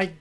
[0.00, 0.14] はい。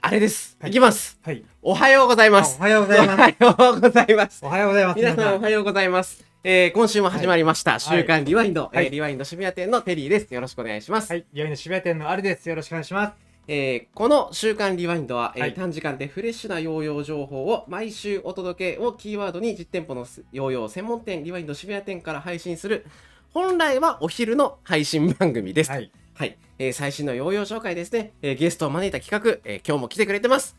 [0.00, 0.56] あれです。
[0.60, 1.18] はいいきます。
[1.20, 1.42] はい。
[1.62, 2.58] おはようございます。
[2.60, 3.18] おはようございます。
[3.40, 4.44] おはようございます。
[4.44, 4.96] おはようございます。
[5.00, 6.24] 皆さんおはようございます。
[6.44, 10.32] えー、今週も始まりました、い週刊リワインド、はいえーリワインド渋谷店のテリーです。
[10.32, 11.10] よろしくお願いします。
[11.10, 11.24] はい。
[11.32, 12.48] 病院の渋谷店のあるです。
[12.48, 13.14] よろしくお願いします。
[13.48, 22.86] えーこの週刊リワインドは、えーはい短時間でフレッシュなヨーヨー情報を毎週お届けをキーワードに実店舗のヨーヨー専門店リワインド渋谷店から配信する
[23.30, 25.70] 本来はお昼の配信番組です。
[25.72, 25.90] はい。
[26.20, 30.54] はい、えー最新のヨーヨー紹介ですね、えーゲストを招いた企画、えー今日も来てくれてます。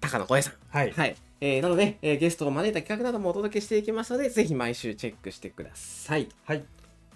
[0.00, 0.54] 高野小江さん。
[0.70, 0.92] はい。
[0.92, 1.16] はい。
[1.42, 6.30] えーなので、えーゲストを招いた企画などもお届けしていきますので、ぜひ毎週チェックしてください。
[6.42, 6.64] はい。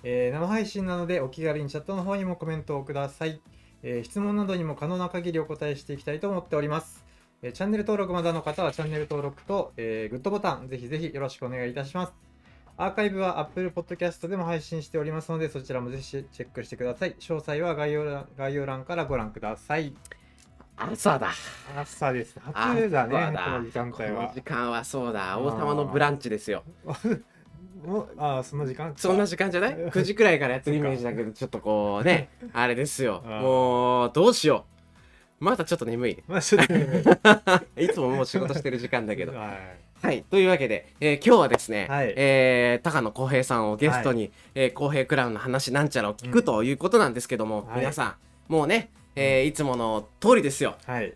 [0.04, 3.40] えー生配信なのでお気軽にチャットの方にもコメントをください。
[3.82, 7.02] えー質問などにも可能な限りお答えしていきたいと思っております。
[7.40, 12.12] えーチャンネル登録まだの方はチャンネル登録と、えーグッドボタンぜひぜひよろしくお願いいたします。
[12.76, 17.14] アーカイブは Apple Podcast でも配信しておりますのでそちらもぜひチェックしてください。
[17.18, 19.94] 詳細は概要欄概要欄からご覧ください。
[20.76, 21.32] 朝だ。
[21.76, 22.36] 朝です。
[22.44, 24.42] 朝初だね、だこの時間帯はこの時。
[24.42, 25.38] 間はそうだ。
[25.38, 26.64] 王様のブランチですよ。
[27.84, 28.94] おああ、その時間？
[28.96, 33.22] そんな時間じゃない ?9 時くらいからやってるイメージだけど、ちょっとこうね、 あれですよ。
[33.22, 34.64] もう、どうしよ
[35.40, 35.44] う。
[35.44, 36.22] まだちょっと眠い。
[36.26, 37.02] まあ、ちょっとね
[37.76, 39.34] いつももう仕事してる時間だけど。
[39.36, 40.24] はいはい。
[40.24, 48.16] というわけで、えー今日はですね、はいえー高野浩平さんをゲストに、えー浩平クラウンの話なんちゃらを聞くということなんですけども、はい皆さ
[48.48, 50.76] ん、もうね、えーいつもの通りですよ。
[50.86, 51.14] はい。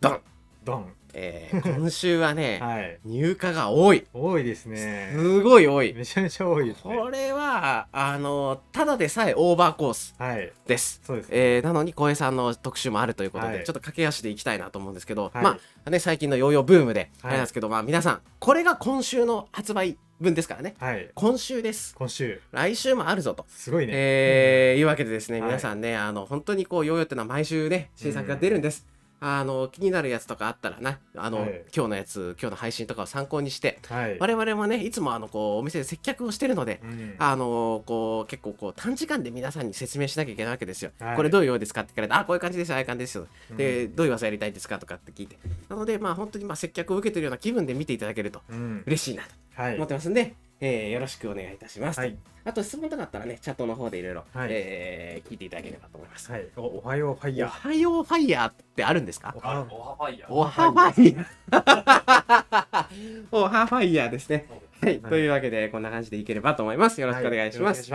[0.00, 0.20] ドン
[0.64, 0.92] ドン。
[1.14, 2.98] えー今週はね、 はい。
[3.04, 4.06] 入荷が多い。
[4.14, 5.12] 多いですね。
[5.14, 5.92] すごい多い。
[5.94, 6.96] めちゃめちゃ多いですね。
[6.96, 10.52] これは、あの、ただでさえオーバーコースはい。
[10.66, 11.00] です。
[11.04, 11.34] そうですね。
[11.36, 21.10] えーなのに小江さんの特集もあるということで、はいちょっと駆け足でいきたいなと思うんですけど、はいまあね最近のヨーヨーブームで、はいあれなんですけどまあ皆さんこれが今週の発売分ですからねはい。
[21.14, 23.92] 今週です今週、来週もあるぞと、すごいね。
[23.94, 28.86] えーいうわけでですね、はい皆さんねあの本当にこうヨーヨーっていうのは毎週ね新作が出るんです、
[29.24, 34.18] あの気になるやつとかあったらなあの、はい今日のやつ今日の配信とかを参考にしてはい。
[34.18, 40.90] 我々もねいつもあのこうお店で接客をしてるので、うんあのこう結構こう短時間で皆さんに説明しなきゃいけないわけですよ。
[40.98, 43.26] はいこれどういうようですかって聞かれて、あこういう感じですよ、ああいう感じですよ。
[43.56, 45.38] で、うんどういう技やりたいですかとかって聞いて。
[45.68, 48.82] なので、まあ本当にまあ接客を受けてるような気分で見ていただけるとうん。
[48.86, 49.30] 嬉しいなと
[49.62, 49.86] はい思っ。
[49.86, 51.98] てますんで、えーよろしくお願いいたします。
[51.98, 52.16] はい。
[52.44, 56.30] あと質問とかあったらね、チャットの方でいろいろはいえー聞いていただければと思います。
[56.30, 56.46] はい。
[56.56, 57.48] おおはようファイおヤー。
[57.48, 59.34] はようファイヤーってあるんですか？
[59.36, 60.32] おはファイヤー。
[60.32, 63.26] おはファイヤー。
[63.32, 64.46] おはファイヤーですね。
[64.80, 67.00] はい、というわけで、こんな感じでいければと思います。
[67.00, 67.90] よろしくお願いします。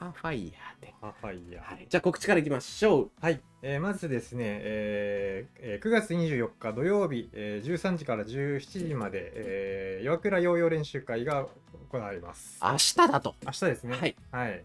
[0.00, 0.94] おはファイヤーで。
[1.02, 1.64] おはファイヤー。
[1.64, 3.10] はい、じゃあ告知からいきましょう。
[3.20, 11.46] はい、えーまずですね、えーえー9月24日土曜日、えー13時から17時まで、えー岩倉ヨーヨー練習会が
[11.90, 12.60] 行われます。
[12.62, 13.34] 明日だと。
[13.44, 13.96] 明日ですね。
[13.96, 14.16] はい。
[14.30, 14.64] はい。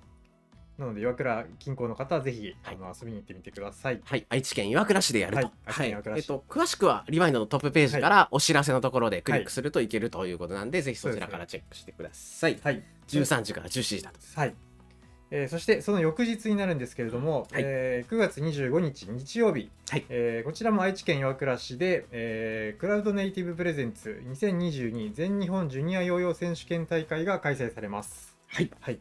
[0.77, 4.01] なので岩倉近郊の方はぜひ、はいあの遊びに行ってみてください。
[4.03, 5.43] はい、愛知県岩倉市でやると。
[5.43, 12.59] はい愛知県岩倉市えっと、詳しくはリワインドのトップページからお知らせのところでクリックするといけるということなんで、ぜひそちらからチェックしてください。
[12.63, 12.83] はい。
[13.07, 14.19] 13時から17時だと。
[14.35, 14.55] はい。
[15.35, 28.37] えーそしてその翌日になるんですけれども、はいえー9月25日日曜日、はいえーこちらも愛知県岩倉市で、えークラウドネイティブプレゼンツ2022全日本ジュニアヨーヨー選手権大会が開催されます。
[28.47, 28.69] はい。
[28.79, 28.99] はい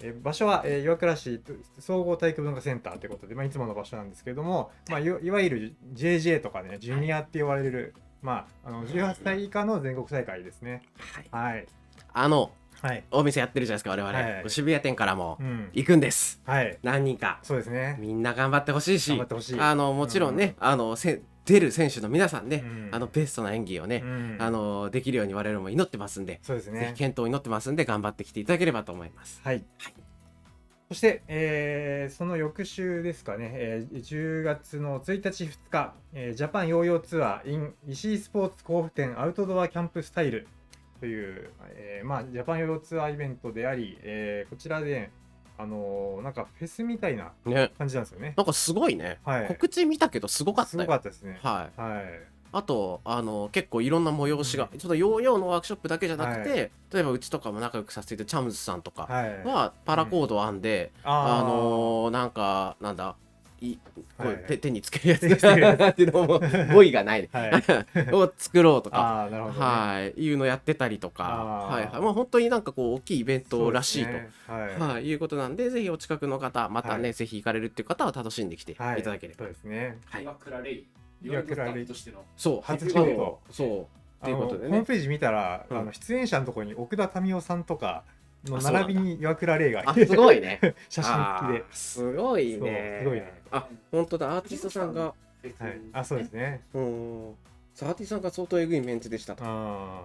[0.00, 1.42] えー場所は、えー岩倉市
[1.78, 10.80] 総合体育文化センターということで、まあ、いつもの場所なんですけれども、まあ、いわいわゆる JJ とかねジュニアって言われる、まあ、あの18歳以下の全国大会ですね。
[11.30, 11.52] はい。
[11.52, 11.66] はい。
[12.14, 12.50] あの、
[12.86, 13.04] はい。
[13.10, 14.18] お店やってるじゃないですか、我々。
[14.18, 15.70] はい渋谷店からもうん。
[15.72, 16.40] 行くんです。
[16.44, 16.78] はい。
[16.82, 17.40] 何人か。
[17.42, 17.96] そうですね。
[18.00, 19.60] みんな頑張ってほしいし頑張っ、てほしい。
[19.60, 26.98] あの、もちろんね、あの、せ出る選手の皆さんね、うんあの、ベストな演技をね、うんあの、できるように我々も祈ってますんで、ぜそうですねひ。
[26.98, 29.40] 健闘を祈ってますんで、頑張ってきていただければと思います。
[29.44, 29.64] はい。
[29.78, 29.94] はい
[30.88, 40.46] そして、えーその翌週ですかね、えー10月の1日、2日、えージャパンヨーヨーツアー in 石井スポーツ甲府店アウトドアキャンプスタイル
[41.00, 45.10] という、えーまあ、ジャパンヨーヨーツアーイベントであり、えーこちらで、
[45.58, 47.72] あのーなんかフェスみたいなね。
[47.78, 48.34] 感じなんですよね。
[48.36, 49.18] なんかすごいね。
[49.24, 50.84] はい告知見たけどすごかったすよ。
[50.84, 51.38] ごかったですね。
[51.42, 51.80] はい。
[51.80, 52.04] はい。
[52.52, 63.16] あと、あの、結構いろんな催しが、うんちょっとヨーヨーのワークショップだけじゃなくて、は例えばうちとかも仲良くさせているチャムズさんとかはパラコードを編んで、ああーのーなんか、なんだ、
[63.60, 66.40] いこうはい手手につけるやつ手につけるやつっていうのも
[66.74, 67.52] 語彙がない、ね、はい。
[68.12, 68.98] を作ろうとか。
[68.98, 69.60] ああ、なるほど、ね。
[69.60, 74.92] はい、いうのやってたりとか、あーはいはい、まあ本当になんかこう大きいイベントらしいと、そうですねはい。
[74.94, 79.38] はい、いうことなんで、ぜひお近くの方、またね、はいぜひ行かれるっていう方は楽しんできていたはいだければ。
[79.38, 79.98] そうですね。
[80.06, 80.86] はい、岩倉レイ。
[81.22, 82.22] 岩倉レイとしての。
[82.36, 83.96] そう、初そう京都そう。
[84.22, 88.04] っていうことでねあのホームページ見たら、うんあの出演者のところに奥田民生さんとか
[88.46, 89.82] の並びに岩倉玲が。
[89.86, 90.60] あすごいね。
[90.88, 91.12] 写真
[91.48, 91.74] 付きで。
[91.74, 93.00] すごいね。
[93.02, 93.42] すごいね。
[93.50, 94.36] あ本当だ。
[94.36, 95.14] アーティストさんが。
[95.58, 96.62] はい、あそうですね。
[96.74, 97.30] うん。
[97.30, 99.44] アーティストさんが相当えぐいメンツでしたと。
[99.46, 100.02] あ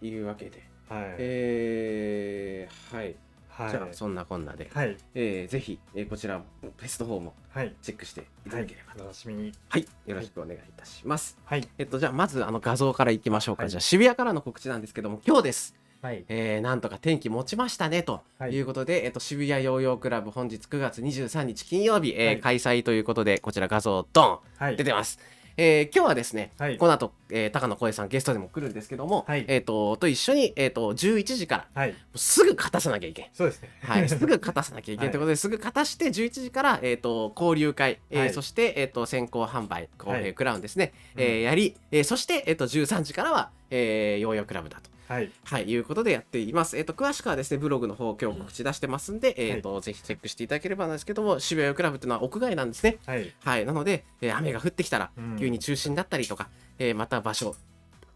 [0.00, 0.62] いうわけで。
[0.88, 3.16] あはい、えー、はい、
[3.48, 3.70] はい。
[3.70, 4.96] じゃあそんなこんなで、はい。
[5.14, 6.40] えーぜひ、えーこちら
[6.78, 7.74] テスト方もはい。
[7.82, 9.02] チェックしていたはいだければと。
[9.02, 9.52] お楽しみに。
[9.68, 11.36] はい、よろしくお願いいたします。
[11.44, 11.68] はい。
[11.76, 13.64] えっと、じゃあ、まず、あの、画像からいきましょうか。
[13.64, 13.70] はい。
[13.70, 15.74] じゃあ、渋谷からの告知なんですけども、今日です。
[16.00, 16.24] はい。
[16.28, 18.52] えー、なんとか天気持ちましたね、とはい。
[18.52, 22.40] いうことで、えっと、渋谷ヨーヨークラブ、本日9月23日金曜日、えーはい。
[22.40, 24.76] 開催ということで、こちら画像、ドンはい。
[24.76, 25.18] 出てます。
[25.60, 26.78] えー今日はですね、はい。
[26.78, 29.44] この後、えー高野光さんゲストでも来るんですけども、はい。
[29.48, 31.94] えっ、と、と一緒に、えっ、と、11時から、はい。
[32.14, 33.26] すぐ勝たさなきゃいけん。
[33.32, 33.68] そうですね。
[33.82, 38.32] はい、 すぐ勝たさなきゃいけないということで、すぐ勝たして11時から、えー、と交流会、えーはい。
[38.32, 40.32] そして、えー、と先行販売公平はい。
[40.34, 41.22] クラウンですね、うん。
[41.22, 44.90] えーやり、えーそして、えー、と13時からは、えー、ヨーヨークラブだと。
[45.08, 46.76] はいはい、いうことでやっています。
[46.76, 52.98] えっ、と、詳しくはですね、ブログの方、今日告知出してますんで、えっ、と、ぜひチェックしていただければなんですけども、渋谷クラブっていうのは屋外なんですね。
[53.06, 57.56] はいはい、なので、えー雨が降ってきたらうん、急に中止になったりとか、えーまた場所、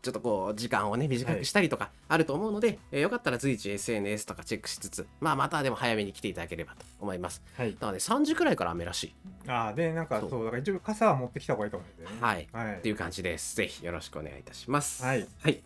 [0.03, 7.43] ちょっとこう、時間をね、短くしたりとか、あると思うので、えーよかったら随時 SNS とかチェックしつつ、まあ、またでも早めに来ていただければと思います。
[7.56, 9.15] はいなので、3時くらいから雨らしい。
[9.49, 12.49] ああでなんかそそううだから一応傘は持ってきた方がいいかもしれないねはい。
[12.53, 13.56] はいっていう感じです。
[13.56, 15.03] ぜひよろしくお願いいたします。
[15.05, 15.27] はい。
[15.41, 15.62] はい。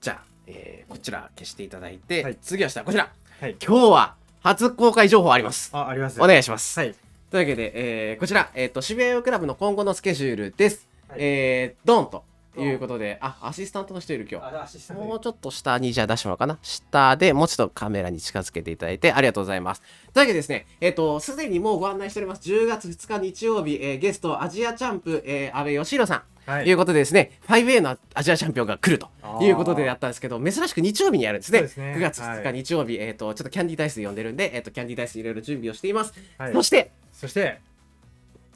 [0.00, 3.10] じゃあ、えーこちら消していただいて、はい次は下、こちら。
[3.40, 5.70] はい今日は初公開情報あります。
[5.72, 6.78] あありますお願いします。
[6.78, 6.94] はい
[7.30, 10.88] というわけで、えーこちら、えっ、と、渋谷クラブの今後のスケジュールです。
[11.08, 12.24] はいえー、ドンと
[12.60, 14.92] いうことで、あ、アシスタントの人いる今日。
[14.92, 16.58] もうちょっと下にじゃあ出してもらおうかな。
[16.62, 19.82] 下でもうちょっとカメラに近づけていただいてありがとうございます。
[20.12, 22.48] というわけでですね、えっ、と、すでにもうご案内しております。
[22.48, 26.22] 10月2日日曜日、えーゲストアジアチャンプ、えー、安倍義弘さん。
[26.48, 29.10] はいということでですね、5A のアジアチャンピオンが来ると
[29.44, 31.68] いうことでやったんですけど、珍しく日曜日にやるんですね。
[31.68, 36.14] すね9月2はい日日曜日、えっ、と、ちょっとキャンディーダイス呼んでるんで、えっ、と、キャンディーダイスいろいろ準備をしています。
[36.38, 37.60] はいそして、そして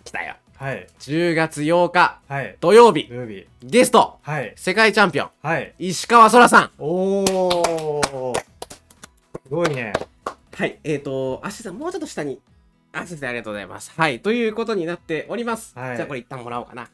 [0.05, 0.37] 来たよ。
[0.63, 0.87] はい。
[1.01, 2.57] 10月8日はい。
[2.61, 3.09] 土曜日。
[3.09, 3.49] 土曜日。
[3.65, 4.21] ゲスト。
[4.23, 4.53] はい。
[4.55, 5.31] 世界チャンピオン。
[5.43, 5.75] はい。
[5.81, 6.71] 石川そらさん。
[6.79, 8.33] おお
[9.43, 9.93] すごいね。
[10.55, 10.79] はい。
[10.85, 12.41] えっ、ー、とアシさんもうちょっと下に。
[12.93, 13.91] あ先生ありがとうございます。
[13.97, 14.21] はい。
[14.21, 15.97] ということになっております、はい。
[15.97, 16.89] じゃあこれ一旦もらおうかな。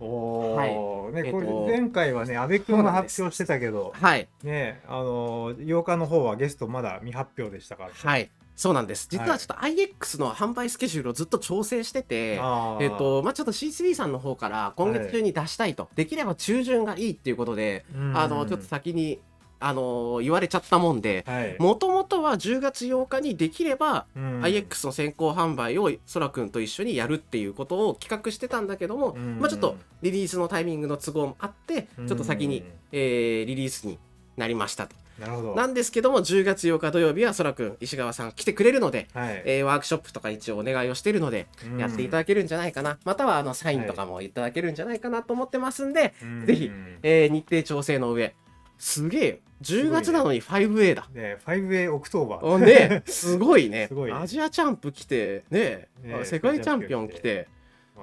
[0.00, 1.66] おお、ね、こえっと。
[1.68, 4.26] れ前回はね、阿部君が発表してたけど、はい。
[4.42, 7.90] ね、あの8日の方はゲストまだ未発表でしたから。
[7.94, 9.06] はいそうなんです。
[9.10, 12.84] 実ははいちょっと IX の販売スケジュールをずっと調整してて、あー。
[12.84, 18.16] えっ、とまあちょっと C3 さんの方から今月中に出したいと、できれば中旬がいいっていうことで、うん。
[18.16, 19.20] あのちょっと先に
[19.60, 24.40] あの言われちゃったもんではい、もともとは10月8日にできればうん。
[24.42, 29.38] IX の先行販売をそらくんと一緒にやるっていうことを企画してたんだけども、うん。
[29.38, 33.98] まあ、ちょっとリリースのタイミングの都合もあってうんちょっと先に、えーリリースに
[34.36, 34.96] なりましたと。
[35.18, 35.54] なるほど。
[35.54, 41.78] なんですけども10月8日土曜日はそらくん石川さん来てくれるので、はい、えーワークショップとか一応お願いをしているのでうん。
[41.78, 46.46] やっていただけるんじゃないかな、またはあのサインとかもいただけるんじゃないかなと思ってますんで、うん。
[46.46, 46.70] ぜひ
[47.02, 48.34] えー日程調整の上。
[48.78, 51.08] すげえよ10月なのに 5A だ。
[51.14, 52.46] ね、5A オクトーバー。
[52.46, 53.86] おねすごいね。
[53.88, 57.48] すごいアジアチャンプ来てねね世界チャンピオン来て。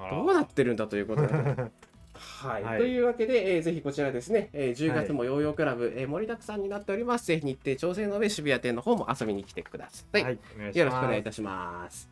[0.09, 1.27] どうなってるんだということで。
[2.13, 7.25] はい、はいというわけで、えーぜひこちらですね、えー10月もヨーヨークラブ、えー盛りだくさんになっております。
[7.27, 10.23] ぜひ日程調整の上、渋谷店の方も遊びに来てください。
[10.23, 10.33] はい。
[10.73, 12.09] よろしくお願いいたします。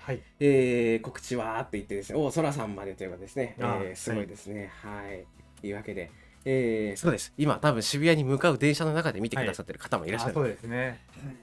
[0.00, 4.70] はい、えー告知はーって言ってですね、おそらさんまでということですね、えあーすごいですね。
[4.82, 5.24] はい。
[5.60, 6.10] というわけで、
[6.44, 7.32] えーそうです。
[7.36, 10.30] 今、多分渋谷に向かう電車の中で見てくださってる方もいらっしゃる。
[10.32, 11.00] あそうですね。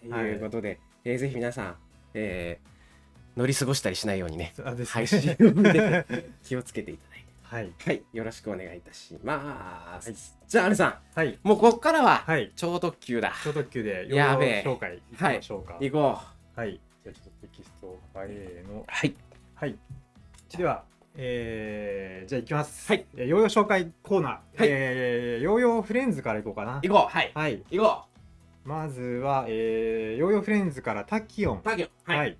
[0.09, 1.75] ということで、えーぜひ皆さん、
[2.13, 2.75] えー
[3.37, 4.53] 乗り過ごしたりしないようにね、
[4.87, 6.05] 配信を見て
[6.43, 7.14] 気をつけていただいて。
[7.55, 10.37] はい、はい、よろしくお願いいたします。
[10.45, 13.31] じゃあ、アルさはい、ん、もうここからははい、超特急だ。
[13.45, 15.77] 超特急でヨやべえーヨー紹介いきましょうか。
[15.79, 16.19] 行こ
[16.53, 18.83] はい、じゃあちょっとテキストをファイルのう。
[18.87, 19.15] はい。
[19.53, 19.75] はい。
[20.57, 20.83] では、
[21.15, 22.91] えー、じゃあ行きます。
[22.91, 23.25] はいえー。
[23.25, 24.31] ヨーヨー紹介コーナー。
[24.31, 26.81] はいえー、ヨーヨーフレンズから行こうかな。
[26.83, 27.09] 行こう。
[27.09, 27.31] はい。
[27.33, 27.63] はい。
[27.71, 28.03] 行こ
[28.65, 31.61] まずは、えー、ヨーヨーフレンズからタキオンう。。
[31.63, 31.89] タギョ。
[32.03, 32.17] はい。
[32.17, 32.37] はい。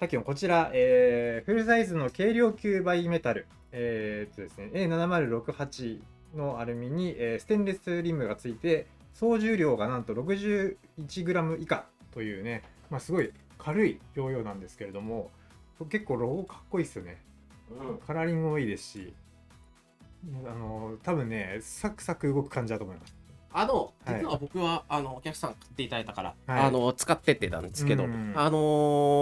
[0.00, 3.46] タキオン、こちら、えー、フルサイズの軽量級バイメタル。
[3.70, 6.00] えー、っとですね、A7068
[6.34, 15.30] のアルミに、えーステンレスリムがついて、総重量がなんと 61g 以下というね、まあ、すごい軽いヨーヨーなんですけれども、
[15.90, 17.20] 結構ロゴかっこいいですよね。
[18.06, 19.12] カラーリングもいいですし、
[20.46, 23.19] あの多分ね、サクサク動く感じだと思います。
[23.52, 24.20] あのはい。
[24.20, 26.64] 実は僕は、あのお客さん買っていただいたから、はい。
[26.66, 28.32] あの使ってってたんですけど、うん。
[28.36, 28.50] あの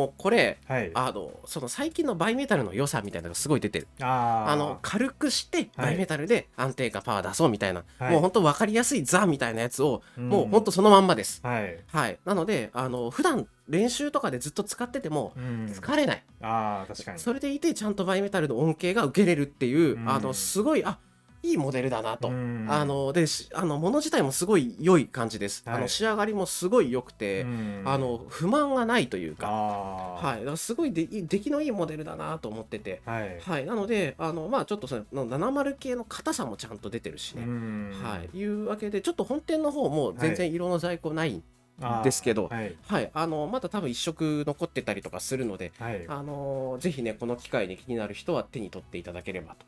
[0.08, 0.90] ーこれはい。
[0.94, 3.88] あのその最近のバイメタルの良さみたいなのがすごい出てる。
[4.00, 5.68] あの軽くしてはい。
[5.76, 8.12] バイメタルで安定感パワー出そうみたいな、はい。
[8.12, 10.28] もうほんと分かりやすいザみたいなやつを、うん。
[10.28, 11.40] もうほんとそのまんまです。
[11.42, 11.78] はい。
[11.86, 12.18] はい。
[12.24, 15.66] なのであの普段練習とかでずっと使っててもうん。
[15.66, 17.18] 疲れない、ああ、確かに。
[17.18, 20.08] それでいてちゃんとバイメタルの恩恵が受けれるっていう、うん。
[20.08, 20.98] あのすごいあ
[21.42, 22.66] いいモデルだなと、うん。
[22.68, 25.76] あ、のでしあの物自体もすごい良い感じです、はい。
[25.76, 27.82] あの仕上がりもすごい良くて、うん。
[27.84, 33.40] あの、不満がないというか、あはい、だからすごいでい出来のいいモデルだなと思ってて、あ、はい。
[33.40, 37.92] はい、なのであのまあちょっとその70系の硬さもちゃんと出てるしね、ん。
[38.02, 41.42] はい、いうわけでちょっと本店の方も全然色の在庫ない、
[41.80, 42.74] あーですけどはい。
[42.86, 46.04] はい、あのまだ多分一色残ってたりとかするので、はい。
[46.08, 49.66] あのぜひねこの機会に気になる人は手に取っていただければと。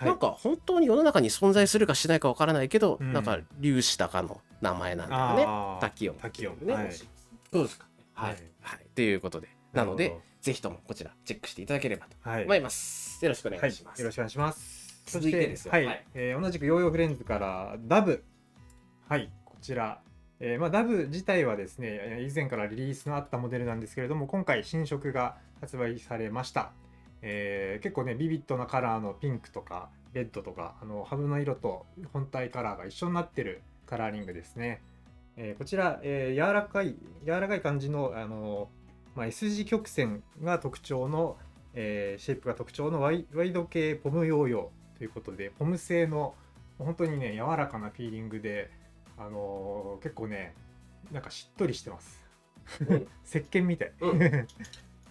[0.00, 5.78] はいなんか本当に世の中に存在するかしないかわからないけど、うんなんか粒子高の名前なんだよね。
[5.80, 6.16] タキオン。
[6.16, 6.72] タキオンね。
[6.72, 7.86] はいそうですか。
[8.14, 8.32] はい。
[8.32, 8.88] ははいい。
[8.94, 12.44] ということで、なのでぜひともこちらチェックしていただければとはい。
[12.44, 13.22] 思います。
[13.24, 13.98] よろしくお願いします。
[14.00, 15.02] よろしくお願いします。
[15.06, 18.24] 続いてですよはい、はいえー同じくヨーヨーフレンズからダブ。
[19.08, 20.00] はい、こちら。
[20.42, 26.72] えーまあ、ダブ自体はですね、えー以前からリリースのあったモデルなんですけれども、今回新色が発売されました。
[27.22, 34.82] えー結構ね、ビビッドなカラーのピンクとか、レッドとか、あのハブの色と本体カラーが一緒になってるカラーリングですね。
[35.36, 38.68] えーこちら、えー柔らかい、柔らかい感じの、あの
[39.14, 41.36] まあ、S 字曲線が特徴の、
[41.74, 46.34] えーシェイプが特徴のワイド系ポムヨーヨーということでポム製の
[46.78, 48.70] 本当にね柔らかなフィーリングで、
[49.18, 50.54] あのー結構ね
[51.12, 52.24] なんかしっとりしてます。
[52.88, 53.06] うん。
[53.24, 54.46] 石鹸みたい、うん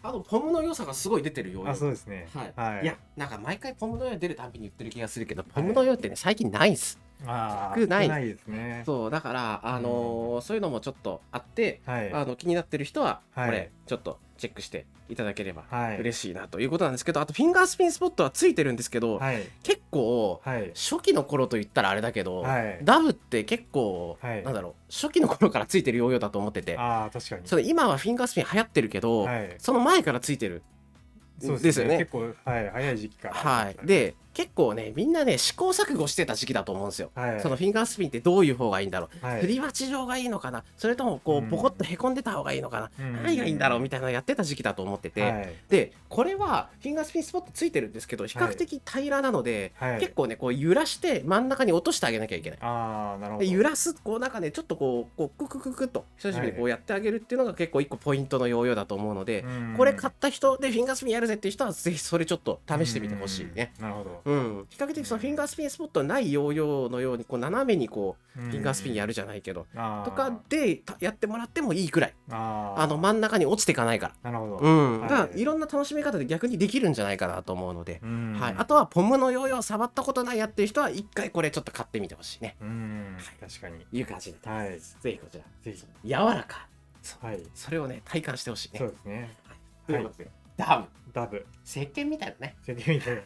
[0.02, 2.28] あと、ポムの良さがすごい出てるようあそうですね。
[2.34, 2.84] はい、はい。
[2.84, 7.00] い、や、なんか毎回ポムの用出るたびに言ってる気がするけど、ポムの用ってね、最近ないんす。
[7.26, 8.06] あー少ない。
[8.06, 8.84] 少ないですね。
[8.86, 12.14] そう、だから、あのーそういうのもちょっとあって、はい。
[12.14, 13.52] あの気になってる人は、こはい。
[13.52, 16.00] れ、ちょっとチェックしていただければはい。
[16.00, 19.44] 嬉しいなということなんですけど、あと、フィンガースピンスポットはついてるんですけど、はい。
[19.64, 20.72] 結構、はい。
[20.76, 22.80] 初期の頃と言ったらあれだけど、はい。
[22.84, 24.44] ダブって結構、はい。
[24.44, 27.42] なんだろう、初期の頃からついてるヨーヨーだと思ってて、ああ確かに。
[27.46, 29.56] その今はフィンガースピン流行ってるけど、はい。
[29.58, 30.62] その前からついてる。
[31.42, 31.98] そうですよね。
[31.98, 33.34] 結構、はい、早い時期から。
[33.34, 33.76] はい。
[33.86, 37.12] で、結構ね、みんなね、試行錯誤してた時期だと思うんですよ。
[37.14, 37.42] はい。
[37.42, 39.42] そのフィンガースピンってどういう方がいいんだろう、はい。
[39.42, 40.64] 振り鉢状がいいのかな。
[40.78, 41.50] それともこううん。
[41.50, 43.24] ポコッとへこんでた方がいいのかな、うん。
[43.24, 43.80] 何がいいんだろう？
[43.82, 45.54] みたいなのやってた時期だと思ってて、はい。
[45.68, 50.00] でこれはフィンガースピンスポットついてるんですけど比較的平らなので、はい。
[50.00, 52.60] 結構ねこう揺らして真ん中に落としてあげなきゃいけない。
[52.62, 53.46] ああなるほど。
[53.46, 59.76] で揺らすこうなんかねちょっとこうこうククククっと久しぶりにこうやってあげるっていうのが結構一個ポイントのヨーヨーだと思うので、うん。
[59.76, 63.74] これ買った人でフィンガースピンやるぜっていう人はぜひそれちょっと試してみてほしいね。
[63.80, 63.84] うん。
[63.84, 69.66] なるほどうん、比較的そのフィンガースピンスポットないヨーヨーのようにこう斜めにこうフィンガースピンやるじゃないけど、
[70.06, 75.42] とかでたやってもらってもいいくらいあの真ん中に落ちていかないかなるほど、ら、うん、はい。
[75.42, 78.38] いろんな楽しみ方で逆にできるんじゃないかなと思うので、うん。
[78.40, 82.56] はい、あとはポムのヨーヨー触ったことないやってる人は一回これちょっと買ってみてほしいね。
[82.62, 83.18] うん。
[83.40, 83.86] 確かに。
[83.92, 84.80] いう感じで、はい。
[84.80, 85.44] ぜひこちら。
[85.64, 85.86] ぜひ。
[86.06, 86.68] 柔らか。
[87.22, 87.42] はい。
[87.56, 88.80] それをね体感してほしいね。
[88.80, 89.36] そうですね。
[89.88, 90.02] とい。
[90.02, 90.88] うことで、ダム。
[91.12, 92.56] ダブ石鹸みたいなね。
[92.62, 93.24] 責任で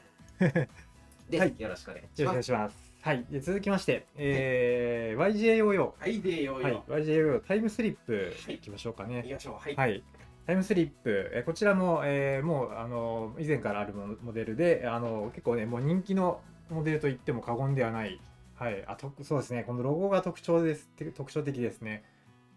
[1.30, 1.56] で、はい。
[1.58, 2.22] よろしくお願いします。
[2.22, 2.94] よろしくお願いします。
[3.02, 3.26] はい。
[3.30, 7.02] で続きまして、えー YJ ヨーヨはいでヨーーヨはい。
[7.04, 8.56] YJ ヨーヨータイムスリップはい。
[8.56, 9.20] いきましょうかー、ね。
[9.26, 9.54] いきましょう。
[9.56, 10.04] はい、はい。
[10.46, 18.20] タイムスリップ、えーこちらも、えーもうあの以前からあるモモデルであの結構ねもう人気のモデルと言っても過言ではない、
[18.56, 19.64] はい、あとそうですね。
[19.64, 20.90] このロゴが特徴です。
[21.14, 22.04] 特徴的ですね、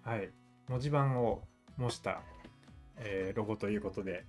[0.04, 0.30] はい、
[0.68, 1.42] 文字盤を
[1.76, 2.22] 模した、
[2.98, 4.24] えーロゴということで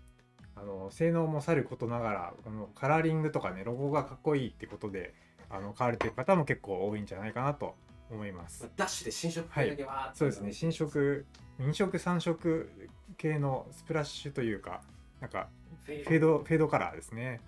[0.59, 5.13] あの性能もさることながらこのカラーリングとかねロゴがかっこいいってことで
[5.49, 7.75] あの買われてる方も結構多いんじゃないかなと
[8.09, 8.69] 思います。
[8.75, 9.47] ダッシュで新色
[9.83, 10.53] は、そうですね。
[10.53, 11.25] 新色
[11.59, 12.71] 2色3色
[13.17, 14.81] 系のスプラッシュというか
[15.21, 15.47] なんか
[15.83, 16.39] フェード。
[16.39, 17.41] フェードカラーですね。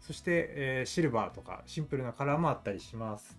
[0.00, 3.38] そして、えーシルバーとかシンプルなカラーもあったりします。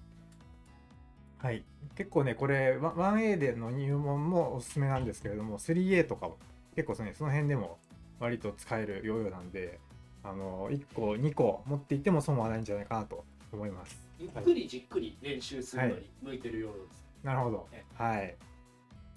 [1.39, 1.63] はい。
[1.95, 6.37] 結構ねこれわ 1A での入門もおすすめなんですけれども 3A とかも
[6.75, 7.77] 結構ねその辺でも
[8.19, 9.79] 割と使えるヨーヨーなんで
[10.23, 17.05] あの1個2個持っていっても損はないんじゃないかなと思いますゆっくりじっくり練習するのに向いてるようです。
[17.23, 17.85] なるほどえ。
[17.95, 18.35] はい。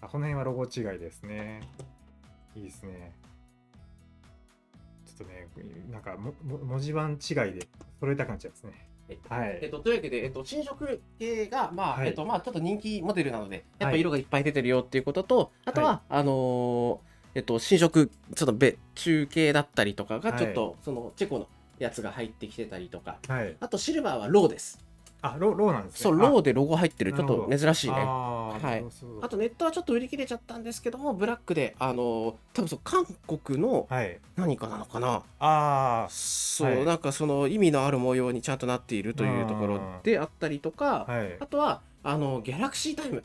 [0.00, 1.61] あこの辺はロゴ違いですね。
[2.54, 3.12] いいですね。
[5.04, 5.49] ちょっとね、
[5.90, 7.66] なんかもも文字盤違いで
[7.99, 8.88] 揃えたくなっちゃいますね。
[9.28, 9.59] はい。
[9.61, 20.39] えっと、というわけで、えっと、新色系が、まあ、はいえっと、まあ、ちょっと人気モデルなので、やっぱはい色がいっぱい出てるよっていうことと、あとは、あのーえっと、新色、ちょっと別注系だったりとかが、はい。
[20.39, 21.49] ちょっと、その、チェコの
[21.79, 23.57] やつが入ってきてたりとか、はい。
[23.61, 24.79] あと、シルバーはローです。
[25.25, 25.99] あロローなんですね。
[26.03, 27.12] そうローでロゴ入ってる。
[27.12, 27.95] ちょっと珍しいね。
[27.97, 28.85] あーはい。
[29.23, 34.19] あとネットはちょっと売り切れちゃったんですけどもブラックであの多分そう韓国のはい。
[34.35, 35.23] 何かなのかな。
[35.39, 36.85] あそう、はい。
[36.85, 41.37] なんかその意味のある模様にちゃんとなっているというところであったりとかあはい。
[41.39, 43.23] あとはあのギャラクシータイム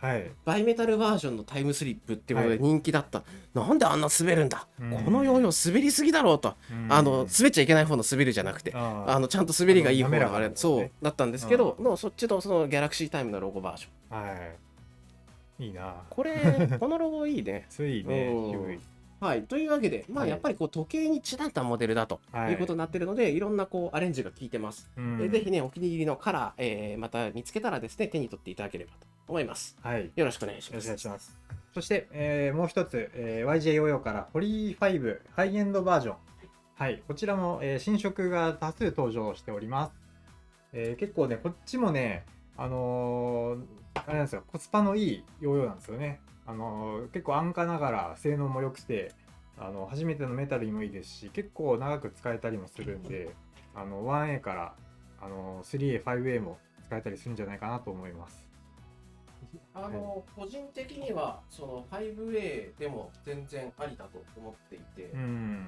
[0.00, 0.30] はい。
[0.44, 2.62] バイメタルバージョンのタイムスリップっていうことではい。
[2.62, 3.22] 人気だった、
[3.54, 4.90] なんであんな滑るんだ、うん。
[5.04, 6.92] このヨーヨー滑りすぎだろうと、うん。
[6.92, 8.72] あの滑っちゃいけない方の滑るじゃなくて。
[8.74, 10.90] あーあのちゃんと滑りがいい方あれそう。
[11.02, 14.20] だったんですけど、うのそっちのそのギャラクシータイムのロゴバージョン。
[14.22, 15.66] はい。
[15.66, 15.94] いいな。
[16.10, 16.34] これ
[16.78, 17.66] このロゴいいね。
[17.68, 18.04] それいい。
[18.04, 18.78] ね
[19.18, 19.44] はい。
[19.44, 20.30] というわけでまあはい。
[20.30, 25.18] やっぱりこう時計にちなんだモデルだとはいいうことになってるので、い、ろんなこうアレンジが効いてます、うん。
[25.18, 31.36] でぜひねお気に入りのカラー、えーまた見つけたらですね手に取っていただければと思いますはいよろしくお願いしよろしくおます願いします。
[31.74, 36.16] そして、えーもう一つ、えー YJ ヨーヨーからホリー5ハイエンドバージョン。
[36.74, 39.92] はい、こちらも、えー新色が多数登場しております。
[40.72, 42.24] えー結構ね、こっちもね、
[42.56, 43.64] あのー
[43.94, 46.20] あれなんですよ、コスパのいいヨーヨーなんですよね。
[46.46, 49.12] あのー結構安価ながら性能も良くて、
[49.58, 53.34] あの初めてのメタルにもいいですし、結構長く使えたりもするんで、
[53.74, 54.74] あの 1A から
[55.20, 56.56] あの 3A、5A も
[56.86, 58.45] 使えたりするんじゃないかなと思います。
[59.74, 65.66] あの個人的にはその 5A でも全然ありだと思っていて、うん。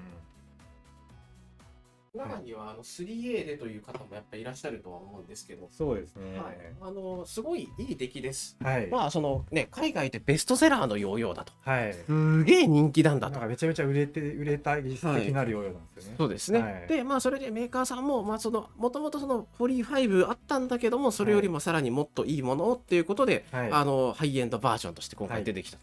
[2.18, 6.38] 中にはあの 3A でという方もやっぱりいらっしゃるとは思うんですけど、そうですね。
[6.38, 8.56] はい、あのすごいいい出来です。
[8.62, 8.86] はい。
[8.88, 11.94] まあそのね海外でベストセラーのヨーヨーだとはい。
[11.94, 13.40] すげえ人気なんだと。
[13.46, 16.16] めちゃめちゃ売れて、売れた技術的なるヨーヨーなんですよね。
[16.18, 23.72] そうですね、はいでまあそれでメーカーさんもまあそのもともとそのホリー5あったんだけどもそれよりもさらにもっといいものをっていうことで、はい。
[23.72, 25.78] あのハイエンドバージョンとして今回出てきた、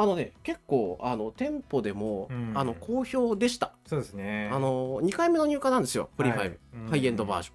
[0.00, 2.52] あのね結構あの店舗でも、うん。
[2.54, 3.72] あの好評でした。
[3.86, 4.50] そうですね。
[4.52, 6.58] あの2回目の入荷なんですよホリー5、はい
[6.90, 7.54] ハイエンドバージョン、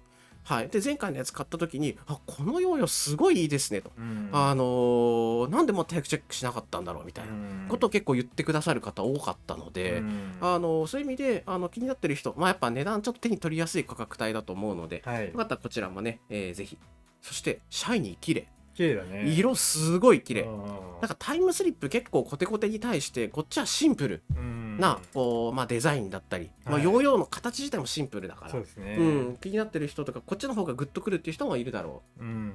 [0.56, 4.28] はい、で前回のやつ買った時にあこのヨーヨーすごいいいですねと、うん。
[4.32, 7.66] あのーなんでも早くチェックしなかったんだろうみたいなうん。
[7.68, 10.32] ことを結構言ってくださる方多かったので、うん。
[10.40, 15.26] あのそういう意味であの気になってる人、まあ、やっぱ値段ちょっと手に取りやすい価格帯だと思うので、はい。
[15.28, 15.32] よ。
[15.32, 16.78] かったらこちらもね、えーぜひ。
[17.20, 19.28] そしてシャイニー綺麗綺麗だね。
[19.28, 20.42] 色すごい綺麗。
[20.42, 24.78] うんなんかタイムスリップ結構コテコテに対してこっちはシンプルうん。
[24.80, 28.50] な、こうまあ、デザインだったり、まあ、はいヨーヨーの形自体もシンプルだから。
[28.50, 28.96] そうですね。
[28.98, 32.22] うん、気になってる人とかこっちの方がグッとくるっていう人もいるだろう。
[32.22, 32.52] うん。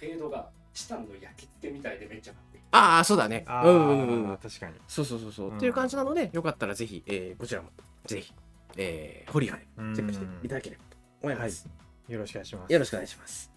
[0.00, 2.32] フェードがチタンの焼き付けみたいでめっちゃ
[2.74, 3.44] ああそうだね。
[3.46, 4.32] あうんうんうんうん。
[4.32, 4.74] あ、確かに。
[4.88, 5.56] そうそうそうそう、うん。
[5.58, 7.68] っていう感じなのでよかったらぜひ、えーこちらも
[8.06, 8.32] ぜひ、
[8.76, 11.68] えー、ホリーファイチェックしていただければと思います、
[12.08, 12.72] よろしくお願いします。
[12.72, 13.51] よろしくお願いします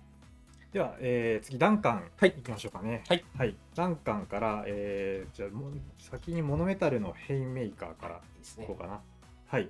[0.76, 3.02] では、えー次、ダンカン、はいいきましょうかね。
[3.08, 3.56] はい。
[3.76, 8.16] ダンカンから、えーじゃあもう、先にモノメタルのヘイメーカーから
[8.62, 9.00] いこうかな。
[9.48, 9.70] はい。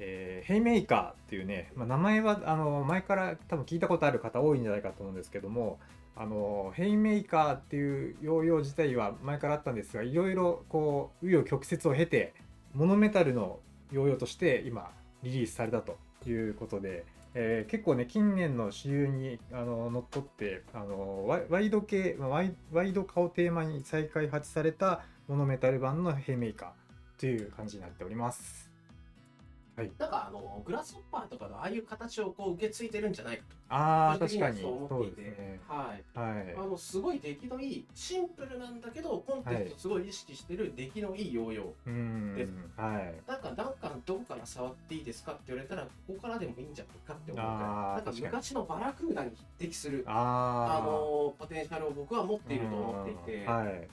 [0.00, 5.78] えーヘイメーカーっていうね、まあ、名前はあの前から多分聞いたことある方多いんじゃないかと思うんですけども、
[6.16, 12.34] あのヘイメーカーっていうヨーヨー自体は前からあったんですが、いろいろこう紆余曲折を経て、
[12.74, 13.60] モノメタルの
[13.92, 14.90] ヨーヨーとして今
[15.22, 15.96] リリースされたと
[16.28, 26.74] いうことで、えー結構ね近年の主流にあの乗っ取ってあのワイド系ワイワイド化をテーマに再開発されたモノメタル版のヘイメーカ
[27.18, 28.71] という感じになっております。
[29.76, 33.56] なんかあのグラスホッパーとかのああいう形をこう受け継いでるんじゃないかと。
[33.70, 34.60] あ確かに。
[34.60, 35.30] そう思っていて。
[35.30, 35.60] ね。
[35.66, 36.18] はい。
[36.18, 36.54] はい。
[36.56, 42.36] あのすごい出来のいいシンプルなんだけどコンテンツをすごい意識してる出来のいいヨーヨー。
[42.36, 43.14] ですはい。
[43.26, 47.52] なんかダンカンどこから触っていいですかって言われたらここからでもいいんじゃないかって思うか
[47.96, 48.02] ら。
[48.04, 53.86] なんか昔のバラクーダに匹敵するああのポテンシャルを僕は持っていると思っていて、はい、はい。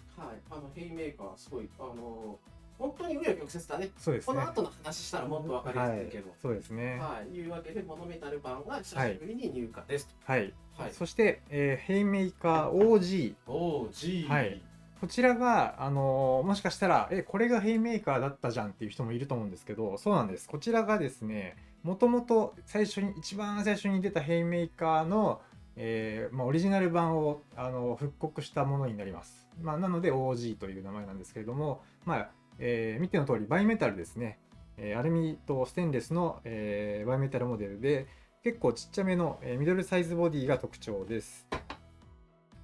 [0.52, 2.38] あのヘイメーカーはすごいあの
[2.80, 3.90] 本当に紆余曲折だね。
[3.98, 6.34] そうですねこの後の話したらもっとわかりやすいけど。
[6.42, 10.16] そうですねはい、いうわけでモノメタル版が久しぶりに入荷です。
[10.24, 10.92] はい、はい。
[10.94, 14.28] そして、えーヘイメーカー OG おー、G。
[14.28, 14.62] はい
[15.00, 25.40] こちらが、あのーもしかしたらえこれがヘイメーカーだったじゃんっていう人もいると思うんですけどそうなんですこちらがですねもともと最初に一番最初に出たヘイメーカーの、
[25.78, 34.40] えーまあ、オリジナル版を、あの復刻したものになります、まあ、なので OG という名前なんですけれども、まあえー見ての通りバイメタルですね、
[34.78, 38.08] えーアルミとステンレスの、えーバイメタルモデルで
[38.44, 41.48] 結構ちっちゃめの、えーミドルサイズボディが特徴です。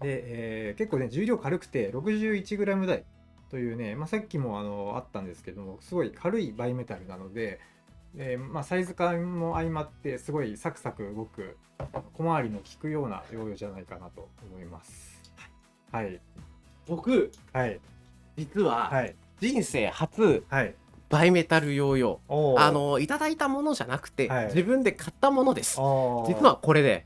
[0.02, 3.06] で、えー結構ね重量軽くて 61g 台
[3.50, 7.60] というね、まあ、さっきもあのあったんですけどもすごい軽いバイメタルなので、
[8.18, 11.58] えーまあ、サイズ感も相まってすごいサクサク動く
[12.14, 15.22] 小回りの利くようなヨーヨーじゃないかなと思います。
[15.92, 16.20] はい。
[16.88, 17.80] 僕、はい。
[18.38, 20.76] 実は、はい人生初、はい。
[21.08, 22.60] バイメタルヨーヨおー。
[22.60, 24.46] ーあのいただいたものじゃなくて、はい。
[24.48, 25.78] 自分で買ったものです。
[26.28, 27.06] 実はこれで、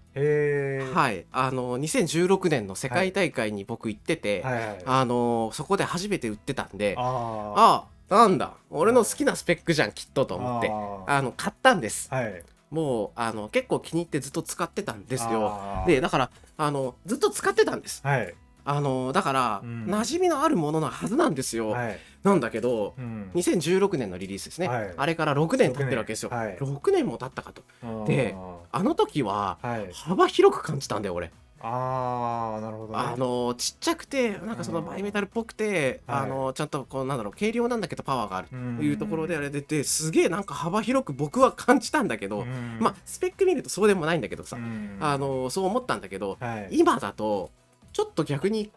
[0.93, 1.25] はい。
[1.31, 8.53] あの2016年の世界大会に僕行ってて、はいはいあのそこで初めて売ってたんであああなんだ。
[8.69, 12.09] 俺の好きなスペックじゃんきっとと思ってああの買ったんです。
[12.11, 12.43] ーはい。
[12.71, 15.83] もうあの結構気に入ってずっと使ってたんですよ。
[15.87, 18.01] でだからあのずっと使ってたんです。
[18.05, 18.33] はい
[18.65, 19.85] あのだから、うん。
[19.85, 21.99] 馴染みのあるものなはずなんですよ、はい。
[22.23, 23.31] なんだけどうん。
[23.35, 24.93] 2016年のリリースですね、はい。
[24.95, 26.57] あれから6年経ってるわけですよ、はい。
[26.57, 27.63] 6年も経ったかと。
[28.05, 28.35] で
[28.71, 29.57] あの時は
[29.93, 31.31] 幅広く感じたんだよ俺。
[31.61, 32.99] ああなるほどね。
[32.99, 36.21] あのちっちゃくてなんかそのバイメタルっぽくて、はい。
[36.23, 42.77] あのちゃんとこうなんだろう軽量なんだけどパワーがあるうんというところであれでですげえなんか幅広く僕は感じたんだけど、うん。
[42.79, 44.97] まあスペック見るとそうでもないんだけどさ、うん。
[45.01, 46.69] あのそう思ったんだけどはい。
[46.71, 47.51] 今だと
[47.91, 48.71] ちょっと逆に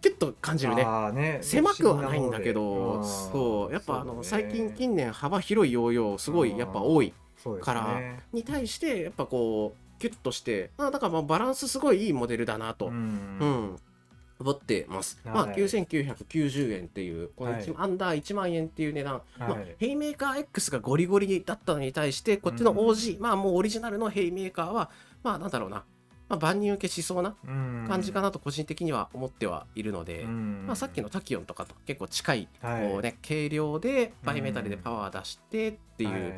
[0.00, 0.84] キュッと感じるね。
[1.12, 1.38] ね。
[1.42, 3.72] 狭くはないんだけどそう。
[3.72, 7.12] やっぱあの、ね最近近年幅広いヨーヨーすごいやっぱ多い
[7.62, 8.00] から
[8.32, 13.76] に対してやっぱこうキュッとしてあだからまあバランスすごいいいモデルだなと、ううんん
[14.40, 17.62] 思ってます、はいまあ9990円っていうこのはい。
[17.62, 24.90] 一アンダー1万円っていう値段、まあはいヘイメーカー X がゴリゴリだったのに対してこっちの OG、まあもうオリジナルのヘイメーカーは
[25.24, 25.82] まあなんだろうな、
[26.28, 27.84] まあ、万人受けしそうなうん。
[27.88, 30.64] 感じかなと個人的には思ってはいるので、うん。
[30.66, 32.88] まあ、さっきのタキオンとかと結構近い、はい。
[32.88, 36.32] こうね、軽量でバイメタルでパワー出してっていう、はい。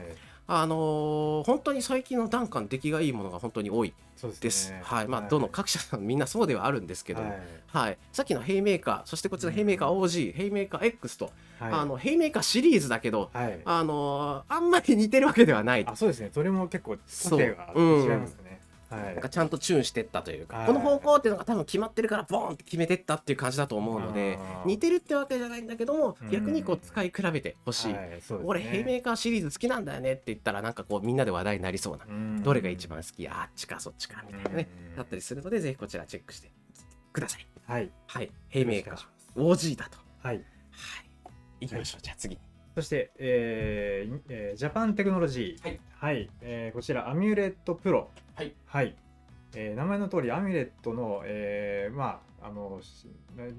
[0.53, 3.95] あのー本当に最近のダンカン出来がいいものが本当に多い
[4.41, 4.75] です。
[4.83, 7.31] はい、まあ、どの各社さんみんなそうではあるんですけど、は
[7.69, 7.93] はい。
[7.93, 11.73] い、さっきのヘイメーカー、そしてこちらヘイメーカー OG、ヘイメーカー X と、はい。
[11.73, 13.61] あのヘイメーカーシリーズだけど、はい。
[13.65, 15.87] あのーあんまり似てるわけではない。
[15.87, 16.31] あそうですね。
[16.35, 18.37] それも結構個性がうん違います
[18.97, 19.15] ねはい。
[19.15, 20.67] なんかちゃんとチューンしてったというか、はい。
[20.67, 26.31] この方向っていうのが多分決まってるからボーンって決めてったっていう感じだと思うので似てるってわけじゃないんだけどもうん。
[26.31, 28.21] 逆にこう使い比べてほしい、はいね。
[28.45, 32.43] 俺ヘイメーカーシリーズ好きなんだよねって言ったらなんかこうみんなで話題になりそうな、うん。
[32.43, 34.97] どれが一番好きあっちかそっちかみたいなね、うん。
[34.97, 36.51] だったりするのでぜひこちらチェックして
[37.13, 37.47] ください。
[37.67, 37.91] はい。
[38.07, 38.31] はい。
[38.49, 39.05] ヘイメーカー
[39.37, 39.99] OG だと。
[40.23, 40.37] はい。
[40.37, 40.45] はい。
[41.61, 42.03] 行きましょう。
[42.03, 42.39] じゃあ次
[42.75, 46.31] そして、えーえージャパンテクノロジー、はい。
[46.41, 48.11] えーこちらアミュレットプロ、
[48.67, 48.95] はい。
[49.55, 53.07] えー名前の通りアミュレットの、えーまああのし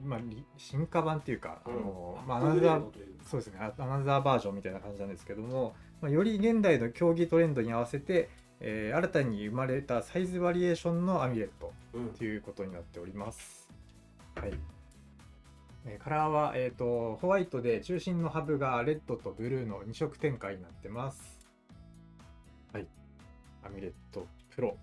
[0.06, 2.82] まあ、り進化版っていうか、あのまあ、アナザー
[3.30, 3.60] そうですね。
[3.60, 12.10] アアナザーバージョンみたいな感じなんですけども、まあ、より現代の競技トレンドに合わせて、えー新たに生まれたサイズバリエーションのアミュレットうん。
[12.10, 13.69] ということになっております。
[14.36, 14.54] はい。
[15.86, 21.39] えーカラーは、えー、とホワイトで中心のハブがレッドとブルーの2色展開になってます。
[22.72, 22.88] はい。
[23.63, 24.78] アミュレットプロ。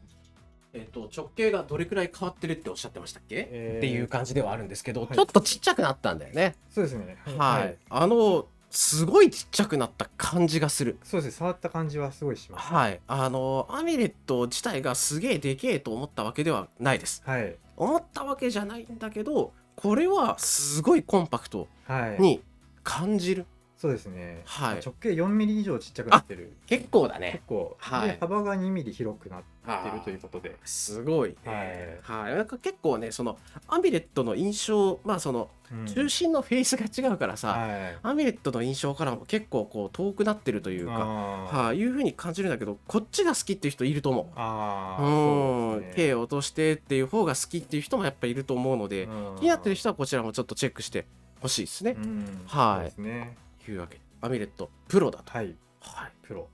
[0.75, 7.17] えっと直径がどれくらい変わってるっておっしゃってましたっけ、えーっていう感じではあるんですけど、はいちょっとちっちゃくなったんだよねそうですね。
[7.37, 11.39] はい、あのすごいちっちゃくなった感じがするそうですね。
[11.39, 12.67] 触った感じはすごいします。
[12.73, 17.57] はいあのアミレット自体がすげえでけえと思ったわけではないですはい。
[17.77, 22.21] 思ったわけじゃないんだけどこれはすごいコンパクトはい。
[22.21, 22.43] に
[22.83, 23.47] 感じる、
[23.79, 24.43] そうですね。
[24.45, 26.53] はい直径4ミリ以上ちっちゃくなってる。
[26.67, 29.43] 結構だ結ね構、はいで幅が2ミリ広くなっ
[29.85, 30.57] てるということで。
[30.65, 33.39] すごいはいねはい、なんか結構ねその
[33.69, 37.99] アミレットの印象まあそのうん中心のフェイスが違うからさ、はい。
[38.03, 44.27] アミレットの印象からも結構こう遠くなってるというか、はい、いう風に感じるんだけどこっちが好きっていう人いると思う。
[44.35, 51.07] あーうん手を落としてっていう方が好きっていう人もやっぱいると思うので、うん気になってる人はこちらもちょっとチェックして
[51.41, 51.95] ほしいですね。
[51.97, 53.37] うんはいそうですね。
[53.69, 55.31] というわけでアミレットプロだと。
[55.31, 55.55] はい。
[55.81, 56.49] はいプロ。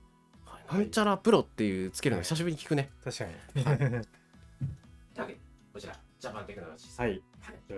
[0.45, 2.89] はいなんちゃらプロっていうつけるの久しぶりに聞くね。
[3.01, 3.23] 確か
[3.55, 3.63] に。
[3.63, 3.77] は
[5.15, 5.37] とい
[5.71, 7.15] こちらジャパンテクノロジーさんはい。
[7.15, 7.21] よ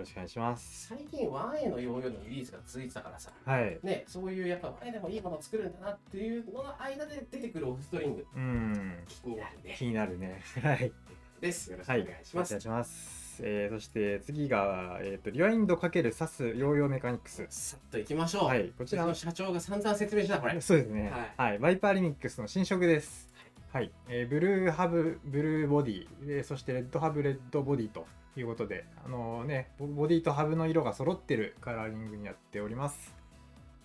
[0.00, 0.88] ろしくお願いします。
[0.88, 3.78] 最近 1A のヨーヨーのリリースが続いてたからさ、はい。
[3.84, 9.04] ね、そういうやっぱ 1A でもいいものを作るんだなっていうのの間で出てくるオフストリングうん。
[9.06, 9.74] 気になるね。
[9.78, 10.42] 気になるね。
[10.60, 10.92] はい。
[11.40, 11.70] です。
[11.70, 12.04] よろしくおはい。
[12.04, 12.48] 願いします。
[12.48, 13.27] お願いします。
[13.42, 17.46] えーそして次が、えー、とリワインド×サスヨーヨーメカニクス。
[17.48, 18.44] さっといきましょう。
[18.44, 18.72] はい。
[18.76, 20.60] こちらの社長が散々説明したこれ。
[20.62, 21.58] そうですね、ははい。
[21.58, 23.32] バイパーリミックスの新色です。
[23.72, 23.90] はい。
[24.08, 33.14] えーブルーハブ、ブルーボディ、でそしてレッドハブ、レッドボディということで、あのね、ボボディとハブの色が揃ってるカラーリングになっております。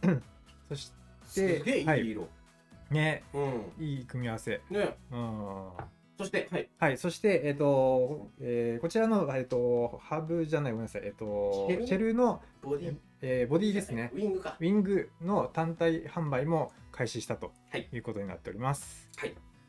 [0.69, 0.91] そし
[1.25, 2.23] すげえいはいい色。
[2.23, 2.29] て、
[2.93, 3.83] ね、うん。
[3.83, 4.61] いい組み合わせ。
[4.69, 4.97] ね。
[5.11, 5.69] うん。
[6.17, 6.69] そして、はい。
[6.79, 12.95] はい、そして、えっ、と、えーこちらの、えっ、と、ハブじゃない、ごめんなさい、えっ、と、シェルの、ボディ？
[13.21, 14.11] えーボディですね。
[14.13, 14.57] ウィングか。
[14.59, 19.09] ウィングの単体販売も開始したとはいいうことになっております。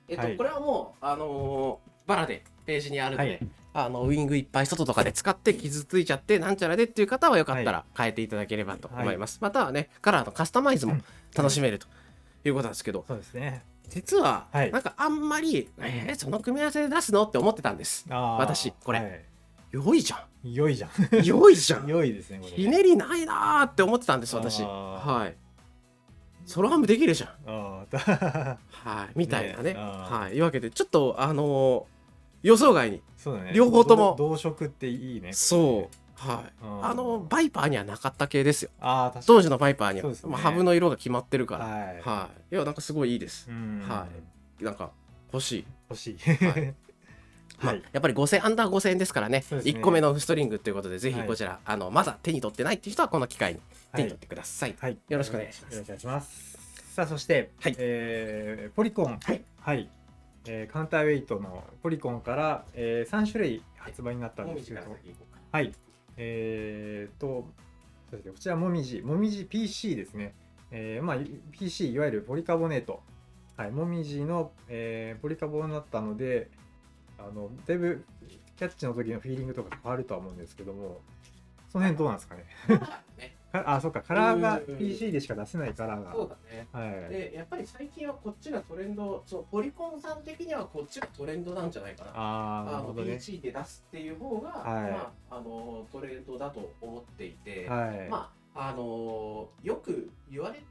[0.08, 10.96] えっと、はいこれはもう、あのーバラでページにあるので、はいあのウィングいっぱい外とかで使って傷ついちゃってなんちゃらでっていう方はよかったら変えていただければと思います、またはねカラーのカスタマイズも
[11.36, 11.88] 楽しめると
[12.44, 13.64] いうことなんですけどそうですね。
[13.88, 14.72] 実ははい。
[14.72, 18.06] なんかあんまり、えーその組み合わせで出すのって思ってたんです。
[18.08, 18.98] 私これ。
[18.98, 19.24] はい。
[19.72, 20.90] 良いじゃ良いじゃん。
[20.90, 21.86] ん良いじゃん。
[21.86, 22.40] 良い ですね。
[22.42, 24.62] ひねりないなーって思ってたんです私。
[24.62, 25.36] はい。
[26.46, 27.86] ソロハムできるじゃん。
[27.90, 28.58] は
[29.08, 29.12] い。
[29.14, 29.74] みたいなね。
[29.74, 30.36] ねはい。
[30.36, 31.94] いうわけでちょっとあのー
[32.44, 33.02] 予想外に。
[33.16, 33.52] そうだね。
[33.54, 34.14] 両方とも。
[34.18, 35.32] 同同色っていいね。
[35.32, 36.64] そうはい。
[36.64, 36.84] うん。
[36.84, 38.70] あのバイパーにはなかった系ですよ。
[38.80, 40.16] ああ、確か当時のバイパーには、ね。
[40.24, 41.66] まあ、ハブの色が決まってるから。
[41.66, 41.72] に。
[41.72, 41.82] はい。
[42.02, 42.54] はい。
[42.54, 43.48] いやなんかすごいいいです。
[43.50, 43.84] うん。
[43.86, 44.06] は
[44.60, 44.64] い。
[44.64, 44.90] なんか
[45.32, 45.66] 欲しい。
[45.90, 46.18] 欲しい。
[46.18, 46.66] はい。
[46.66, 46.74] まあ
[47.58, 47.82] はい。
[47.92, 49.44] やっぱり5000アンダー5000円ですからね。
[49.50, 49.58] ね。
[49.58, 51.28] 1個目のストリングということでぜひはい。
[51.28, 53.60] こちら、あのまだ手に取ってないっていう人はこの機会に
[53.92, 54.02] はい。
[54.02, 54.98] 手に取ってください、はい。
[55.08, 55.74] よろしくお願いします。
[55.74, 56.58] よろしくお願いします。
[56.94, 57.74] さあ、そして、はい。
[57.78, 59.18] えーポリコン。
[59.20, 59.42] はい。
[59.60, 59.88] はい。
[60.46, 64.96] えーカウンターウェイトのポリコンから、えー、3種類発売になったんですけど、
[65.52, 65.72] はい。
[66.16, 67.46] えー、と、
[68.10, 70.34] そうですねこちら、もみじ、もみじ PC ですね。
[70.70, 71.18] えーまあ、
[71.52, 73.02] PC、いわゆるポリカボネート。
[73.56, 76.50] はい、もみじの、えーポリカボになったので、
[77.18, 78.04] あの、だいぶ
[78.56, 81.00] キャッチの時のフィーリングとか変わるとは思うんですけども、
[81.70, 82.44] その辺どうなんですかね？
[83.64, 86.12] あ、そっか、カラーがうん PC でしか出せないカラーが。
[86.12, 87.10] そうだねはい。
[87.10, 93.14] でやっぱり最近はこっちがトレンドそうポリコンさん的にはこっちがトレンドなんじゃないかなあー、なるほどね。
[93.14, 98.08] PC で出すっていう方が、はいまあ、あのトレンドだと思っていて、はい。
[98.08, 100.62] まああのよく言われ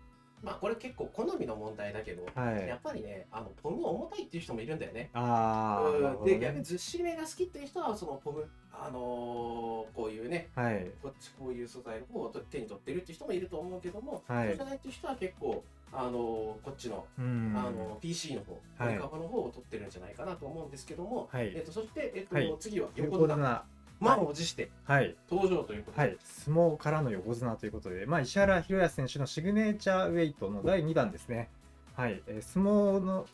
[0.44, 5.10] まあこれ結構好みの問題だけど、はいやっぱりねあのポム重たいっていう人もいるんだよね。
[5.14, 6.64] あー、なるほどうんで逆にね。
[6.64, 10.86] ずっしりめが好きっていう人はそのポムあのこういうねはい。
[11.02, 17.54] こっちこういう素材の方を手に取ってるっていう人もいると思うけども、はいそうじゃないっていう人は結構あのこっちの,、うん。
[17.56, 23.64] あの PC の方、はいポリカバの方を取ってるんじゃないかなと思うんですけども、はいえっとそして、えっとはい次は横綱横綱。
[24.00, 25.16] 満を持してはい。
[25.30, 31.50] 登場ということで、はい、相撲からの横綱ということで、まあ、石原宏康選手のシグネチャーウェイトの第2弾ですね。
[31.96, 33.28] はい、えー相撲の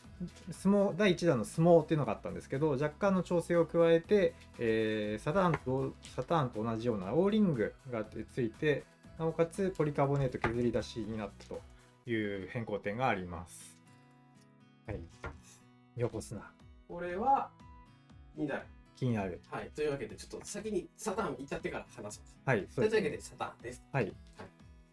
[0.50, 8.84] 相撲第1弾の相撲っていうのがあったんですけど若干の調整を加えて、えーサターンとサターンと同じようなオーリングがついて
[9.18, 11.60] なおかつポリカーボネート削り出しになったと
[12.10, 13.78] いう変更点があります。
[14.86, 15.00] はい、
[15.96, 16.40] 横綱
[16.88, 17.50] これは
[18.36, 18.62] 2台。
[19.00, 19.40] 気になる。
[19.50, 22.24] はい、というわけでちょっと先にサターン行っちゃってから話そう。
[22.44, 23.18] はい、というわけで。
[23.18, 23.82] サターンです。
[23.90, 24.12] はい、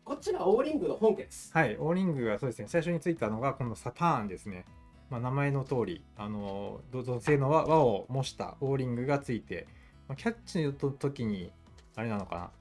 [0.05, 1.51] こっちがオーリングの本家です。
[1.53, 4.63] はい、オーリングがそうですね、最初についたのがこのサターンですね。
[5.09, 9.67] まあ、名前の通り、あの土土星の輪輪を模したオーリングがついて、
[10.07, 11.51] まあ、キャッチの時に、
[11.97, 12.51] あれなのか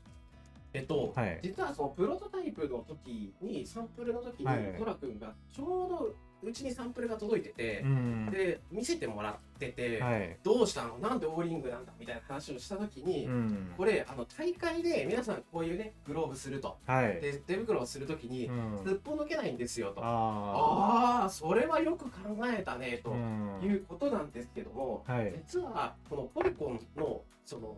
[0.73, 6.15] えっと、はい実はそのプロトタイプの時にサンプルの時に、はいトラ君がちょうど
[6.47, 7.89] うちにサンプルが届いててな。
[7.89, 8.31] う、ん。
[8.31, 10.37] で見せてもらってて、はい。
[10.43, 10.99] どうしたの？
[10.99, 11.93] なんでオーリングなんだ？
[11.99, 13.73] みたいな話をした時に、うん。
[13.77, 17.21] これあの大会で皆さんこういうねグローブするとはい。
[17.21, 18.81] で手袋をする時に、うん。
[18.87, 20.01] すっぽ抜けないんですよと。
[20.03, 22.11] ああそれはよく考
[22.47, 23.05] えたねあ。
[23.05, 23.61] とうん。
[23.63, 25.35] いうことなんですけども、はい。
[25.47, 27.77] 実はこのポリコンのその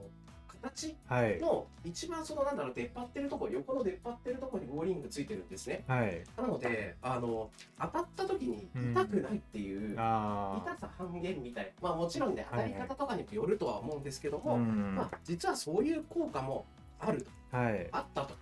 [0.62, 1.38] 形はい。
[1.38, 6.22] の一番そのなんだろう出っ張ってるところ横の出っ張ってるところにウォーリングついてるんですねはい。
[6.36, 14.48] なのであの当たった時に痛くないっていう、あ痛さ半減みたいまあもちろんね当はいたり方とかにもよるとは思うんですけどあ。
[14.48, 14.94] も、うん。
[14.94, 16.66] まあ、実はそういう効果も
[17.00, 17.88] あるとはい。
[17.92, 18.34] あったと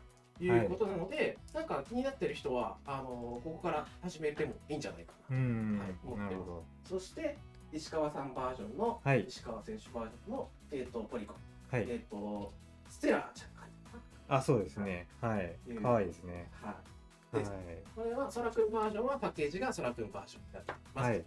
[0.45, 6.19] いうことなので、なんか気になってる人はあのここから始めてもいいんじゃないかなうんはい。
[6.19, 7.37] なるほそして
[7.73, 11.41] 石川さんバージョンの、はい石川選手バージョンの、えー、とポリコン、ど。
[11.71, 11.87] はい。
[11.89, 12.53] えっ、と
[12.89, 13.57] ステラちゃんか
[14.29, 15.07] あ、そうですね。
[15.21, 15.57] はい。
[15.81, 16.49] かわいいですね。
[16.63, 16.75] な、は
[17.35, 17.45] い、はい。
[17.45, 17.83] で。
[17.95, 21.25] これはソラくんバージョンはパッケージがソラくんバージョンになってます、はい。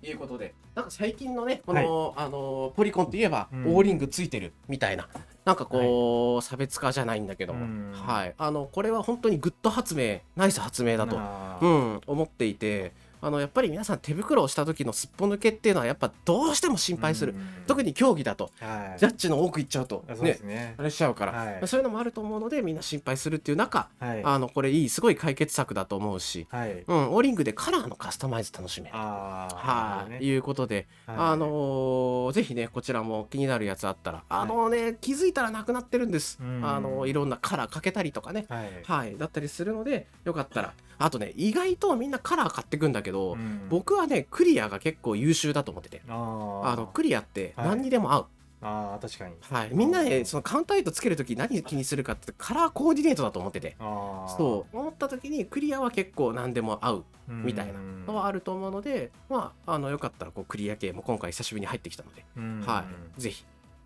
[0.00, 3.74] ということでなんか最近のねこの、あのポリコンって言えば、うん。
[3.74, 5.08] オーリングついてるみたいな。
[5.44, 7.52] なんかこう、差別化じゃないんだけど。
[7.52, 7.92] も、うん。
[7.92, 8.34] はい。
[8.36, 11.16] あのこれは本当にグッド発明ナイス発明だと、
[11.60, 12.92] うん、思っていて
[13.24, 17.40] あのやっぱり皆さん手袋をした時のすっぽ抜けっていうのはやっぱどうしても心配する、うん。
[17.66, 18.50] 特に競技だと。
[18.60, 18.98] はい。
[18.98, 20.04] ジャッジの多くいっちゃうと。
[20.20, 20.74] ねすね。
[20.76, 20.82] あ。
[20.82, 21.66] れしちゃうから、はい。
[21.66, 24.22] そういうのもあると思うのでみんな心配するっていう中、はい。
[24.22, 26.84] あのこれいいすごい解決策だと思うし、はい。
[26.86, 28.94] うん、オーリングでカラーのカスタマイズ楽しめる。
[28.94, 30.02] ああ。
[30.02, 30.18] はい、ね。
[30.20, 31.16] いうことで、はい。
[31.18, 36.60] あのーぜひねこちらも気になるやつあったらあのね、気づいたらなくなってるんです、うん。
[36.62, 38.44] あのいろんなカラーかけたりとかね。
[38.50, 38.70] はい。
[38.84, 39.16] はい。
[39.16, 43.68] だったりするのでよかったらあとね意外とみんなカラー買ってくんだけど、うん。
[43.68, 46.02] 僕はねクリアが結構優秀だと思ってて。
[46.08, 47.68] あのクリアってはい。
[47.68, 48.26] 何にでも合う、
[48.62, 49.34] あー確かに。
[49.42, 53.76] はい、みんなねそのカウンターエイトつけるとき何気にするかってカラーコーディネートだと思ってて。
[53.78, 54.76] そう。
[54.76, 57.44] 思った時にクリアは結構何でも合ううん。
[57.44, 57.74] みたいな
[58.06, 62.60] のはあると思うので、まああのよかったらこうクリア系も今回久しぶりに入ってきたので、うん。
[62.66, 62.84] は
[63.18, 63.20] い。
[63.20, 63.44] ぜひ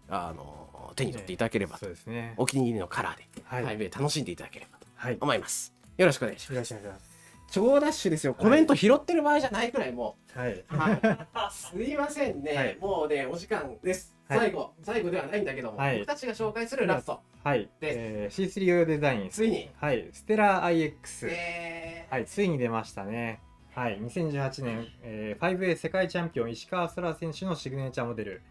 [0.09, 2.35] あの手に取っていただければ、そうですね。
[2.37, 3.65] お気に入りのカラーで、はい。
[3.65, 3.91] はい。
[3.91, 4.87] 楽しんでいただければと
[5.21, 7.19] 思いますよろしくお願いしますろしくお願いします
[7.51, 8.35] 超ダッシュですよ。
[8.35, 10.53] コメント拾ってる場合じゃないくらいもはい。
[10.53, 10.65] う。
[10.69, 14.15] はい、すいませんね、はいもうね、お時間です。
[14.29, 17.71] はい最後、最後ではないんだけども、はい僕たちが紹介するラスト、はい。
[17.81, 19.31] でえー、C3 用デザイン。
[19.31, 20.09] ついに、はい。
[20.13, 21.29] ステラ IX。
[21.31, 22.27] えーはい。
[22.27, 23.41] ついに出ましたね。
[23.75, 23.99] はい。
[23.99, 28.43] 2018年、えー、5A 世界チャンピオン石川空選手のシグネチャーモデル、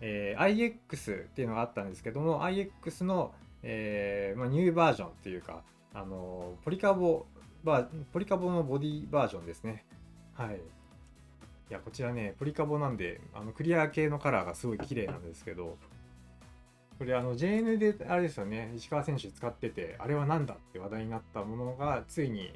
[0.00, 5.62] えー、IX っていうのがあったんですけども、IX の、えーまあ、ニューバージョンっていうか、
[5.96, 7.24] あのポリカボ
[7.64, 9.86] バ、ポリカボのボディバージョンですね。
[10.34, 10.56] はい。
[10.56, 10.58] い
[11.70, 15.78] や、こちらね、ポリカボなんで、あのクリア系のカラーがすごい綺麗なんですけど、
[16.98, 22.52] これあの JN であれですよね、石川選手使ってて、あれは何だって話題になったものがついに、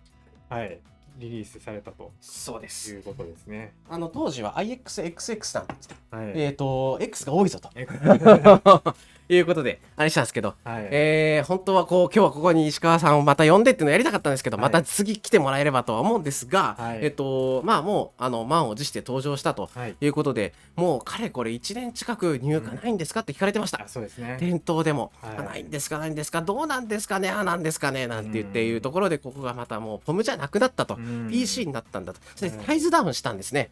[0.51, 0.79] はい、
[1.21, 2.93] リリースされたとそうです。
[2.93, 3.75] いうことですね。
[3.89, 5.89] あの当時は IXXX なんです。
[6.11, 6.33] はい。
[6.35, 7.71] えっ、と、X が多いぞと。
[9.35, 10.89] いうことで、あれしたんですけど、はい。
[10.91, 19.97] えー、本当はこう今日はここに石川さんをまた呼んでっていうのをやりたかったんですけど、はいまた次来てもらえればとは思うんですが、はいえっとまあもうあの満を持して登場したとはい。
[20.01, 24.37] いうことでもうかれこれ1年近く入荷ないんですかって聞かれてました、あ、そうですね。
[24.41, 33.71] 店頭でも、ないんですかないんですかどうなんですかねあなんですかねなんて言ってうんいうところでここがまたもうポムじゃなくなったと、うん PC になったんだとサイズダウンしたんですね、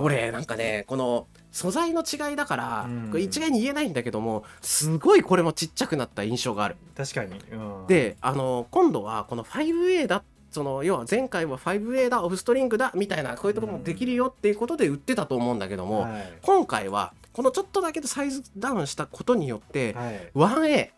[0.00, 6.76] 俺なんかねこの素材の違いだから、うんこれ一概に言えないんだけどもすごいこれもちっちゃくなった印象がある。
[6.96, 7.38] 確かに。
[7.52, 16.32] うん、であの今度はこの 5A だその要は前回は 5A だオフストリングだみたいなこういうところもできるよっていうことで売ってたと思うんだけども、はい。
[16.42, 20.30] 今回はこのちょっとだけでサイズダウンしたことによってはい。
[20.34, 20.95] 1A ああ。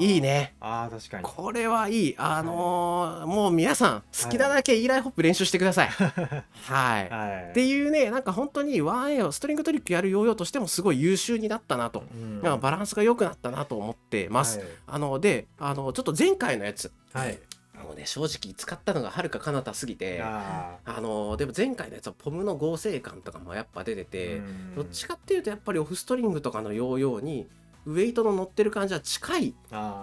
[0.00, 0.20] いい。
[0.20, 0.54] ね。
[0.60, 1.22] ああ、確かに。
[1.24, 2.14] これはいい。
[2.18, 5.88] あのーもう皆さん好きなだけイーライホップ練習してください。
[6.66, 7.08] はい。
[7.10, 7.50] はい。
[7.50, 12.04] っていうね、なんか本当に 1A をストリングトリックやるヨーヨーとしてもすごい優秀になったなと。
[12.12, 14.60] うんなんかバランスが良くなったなと思ってます。
[14.86, 17.28] あので、あのちょっと前回のやつ、はい。
[17.28, 17.38] はい。
[17.84, 27.46] もうね正直使ったのがはるか彼方すぎて、ああのでも前回のやつはポムの合成感とかもやっぱ出てーて、うんどっちかっていうとやっぱりオフストリングとかのヨーヨーに
[27.86, 29.54] ウェイトの乗ってる感じは近い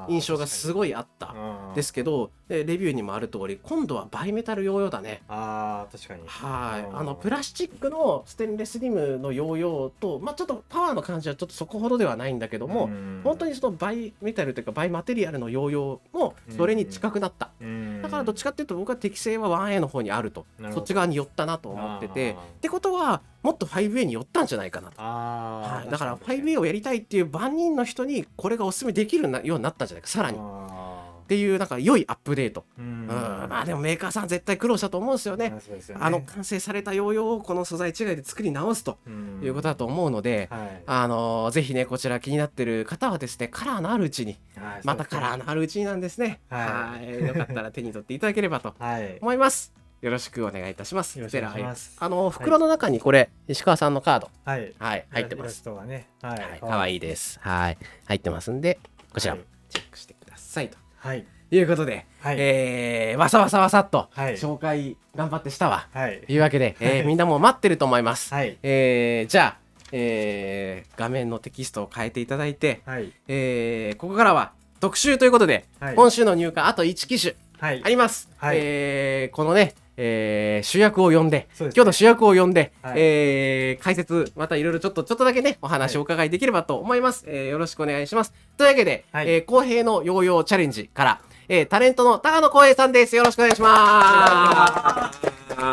[0.07, 1.35] 印象がすごいあった。
[1.75, 5.23] ですけどでレビューにもある通り今度はバイメタルヨーヨーだね。
[5.27, 6.21] ああ、確かに。
[6.25, 6.97] はい、うん。
[6.99, 13.21] あのプラスチックのステンレスリムのヨーヨーと、まあ、ちょっとパワーの感じはちょっとそこほどではないんだけども、ん。
[13.23, 18.01] 本当にそのバイメタルというかバイマテリアルのヨーヨーもそれに近くなった、うん。
[18.01, 20.45] だからどっちかっていうと僕は適性は 1A の方にあると。
[20.71, 22.31] そっち側に寄ったなと思ってて。
[22.31, 25.01] ってことはもっと 5A に寄ったんじゃないかなと。
[25.01, 30.37] はい、だから確かに 5A をやりたいっていう万人の人にこれがおすすめできるなようになったんじゃないかさらに。
[30.37, 30.95] っあ
[31.27, 33.05] ていうなんか良いアップデート、ーううん。
[33.05, 35.49] んまあでもメーカーさん絶対苦労したと思うんですよね。
[35.49, 35.59] ね。
[35.99, 39.39] あの完成されたヨーヨーをこの素材違いで作り直すとうん。
[39.43, 40.83] いうことだと思うので、はい。
[40.85, 46.41] あのーぜひねこちら気になってる方はですねカラーのあるうちにはいまたカラーのあるうちになんですね。
[46.49, 46.57] は
[46.91, 47.23] はい。
[47.25, 49.17] よかったら手に取っていただければとはい。
[49.21, 51.17] 思いますよろしくお願いいたします。
[51.17, 51.97] よろしくお願いします。
[51.99, 54.29] あの袋の中にこれ石川さんのカード。
[54.43, 54.73] はい。
[54.77, 55.63] はい入ってます。
[55.63, 56.09] トがね。
[56.21, 57.39] ははいい可愛いです。
[57.41, 57.77] はい。
[58.05, 58.79] 入ってますんで
[59.13, 59.35] こちら
[59.69, 60.77] チェックしてくださいと。
[60.97, 61.25] はい。
[61.51, 62.37] いうことで、はい。
[62.39, 64.33] えーわさわさわさっとはい。
[64.33, 65.87] 紹介頑張ってしたわ。
[65.93, 66.21] はい。
[66.21, 68.57] というわけで、えーみんなもう待ってると思います、はい。
[68.63, 69.57] えーじゃあ、
[69.91, 73.11] えー画面のテキストを変えていただいて、はい。
[73.27, 75.95] えーここからは特集ということで、はい。
[75.95, 77.81] 今週の入荷あと1機種はい。
[77.83, 78.57] あります、はい。
[78.59, 81.47] えーこのね、えー主役を呼んでね。
[81.59, 82.93] 今日の主役を呼んで、はい。
[82.97, 88.35] えー解説またいろいろちょっとちょっとだけねお話をお伺いできればと思います、えーよろしくお願いします。
[88.55, 89.29] というわけで、はい。
[89.29, 93.15] えー公平のヨーヨーチャレンジから、えータレントの高野光平さんです。
[93.15, 95.17] よろしくお願いします。
[95.59, 95.71] は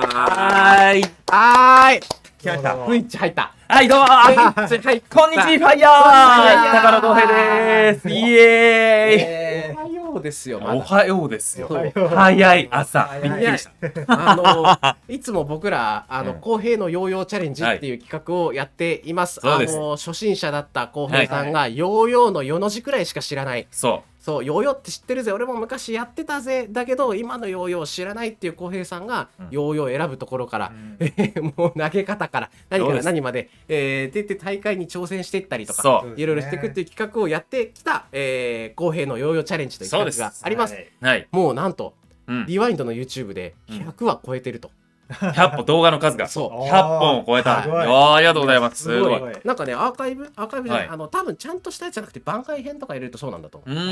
[0.94, 1.02] ーい。
[1.28, 2.00] はーい。
[2.38, 2.74] 来ました。
[2.74, 3.52] スイッチ入った。
[3.68, 5.20] はい、どうもスイッチ入った。
[5.20, 8.08] こんにちは、ファイヤー高野光平です。
[8.08, 11.68] イエーイようですよまだおはようですよ。
[11.68, 13.10] 早い朝。
[13.22, 13.68] びっくりし
[14.04, 14.04] た。
[14.06, 19.40] あの いつも僕らあのうん公平のヨーヨーチャレンジっていう企画をやっています。
[19.40, 23.66] そうですあの初心者だった公平さんがヨーヨーの世の字くらいしか知らない。
[23.70, 40.74] そそうヨーヨーって知ってるぜ俺も昔やってたぜだけど今のヨーヨー知らないっていう公平さんがうんヨーヨーを選ぶところから、うん えーもう投げ方から何から何まで、えー出て大会に挑戦していったりとかいろいろしていくっていう企画をやってきた、えー、公平のヨーヨーチャレンジという企画があります。
[40.74, 41.04] はい、う。
[41.04, 41.28] はい。
[41.32, 41.94] もうなんと
[42.28, 42.46] うん。
[42.46, 44.70] リワインドの YouTube で100話超えてると。
[45.12, 46.28] 100本動画の数が。
[46.28, 47.62] そう100本を超えた。
[47.62, 48.82] すごいありがとうございます。
[48.82, 49.14] すごい。
[49.14, 53.82] すごいなんかね、アーカイブ、アーカイブじゃない、はいあの、多分ちゃんとしたやつじゃなくて、番外編とか入れるとそうなんだと思うー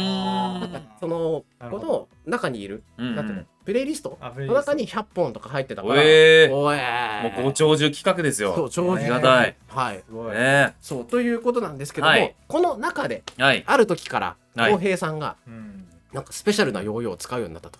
[0.68, 0.68] う。
[0.72, 0.82] なん。
[0.98, 4.18] その、なるほどこの中にいる、うんなんていうの、プレイリスト？
[4.20, 8.54] あプレイリストの中に100本とか入ってたから、えーおえもうご長寿企画ですよ。
[8.54, 9.56] そう、長あ寿りがたい。
[9.68, 9.98] はい。
[9.98, 13.62] すごい、ねそう、ということなんですけども、はいこの中で、はい。
[13.66, 17.78] ある時から、はい浩平さんが、うんなんかスペシャルなヨーヨーを使うようになったと。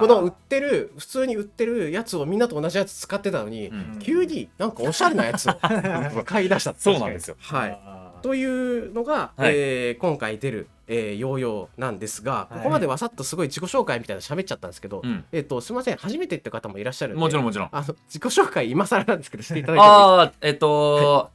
[0.00, 3.98] この売ってる普通に売ってるやつをみんなと同じやつ使ってたのに、うん。
[4.00, 5.54] 急になんかおしゃれなやつを
[6.24, 7.36] 買い出したそうなんですよ。
[7.38, 7.78] はい。
[8.22, 9.52] というのが、はい。
[9.54, 12.54] えー今回出る、えーヨーヨーなんですが、はい。
[12.58, 15.24] ここまでわさっとすごい自己紹介みたいなの喋っちゃったんですけど、うん。
[15.32, 15.96] えっ、とすみません。
[15.96, 17.20] 初めてって方もいらっしゃるんで。
[17.20, 17.68] もちろんもちろん。
[17.70, 20.04] あの自己紹介今更なんですけどしていただいてもいいですか？
[20.04, 21.30] ああ、えっと、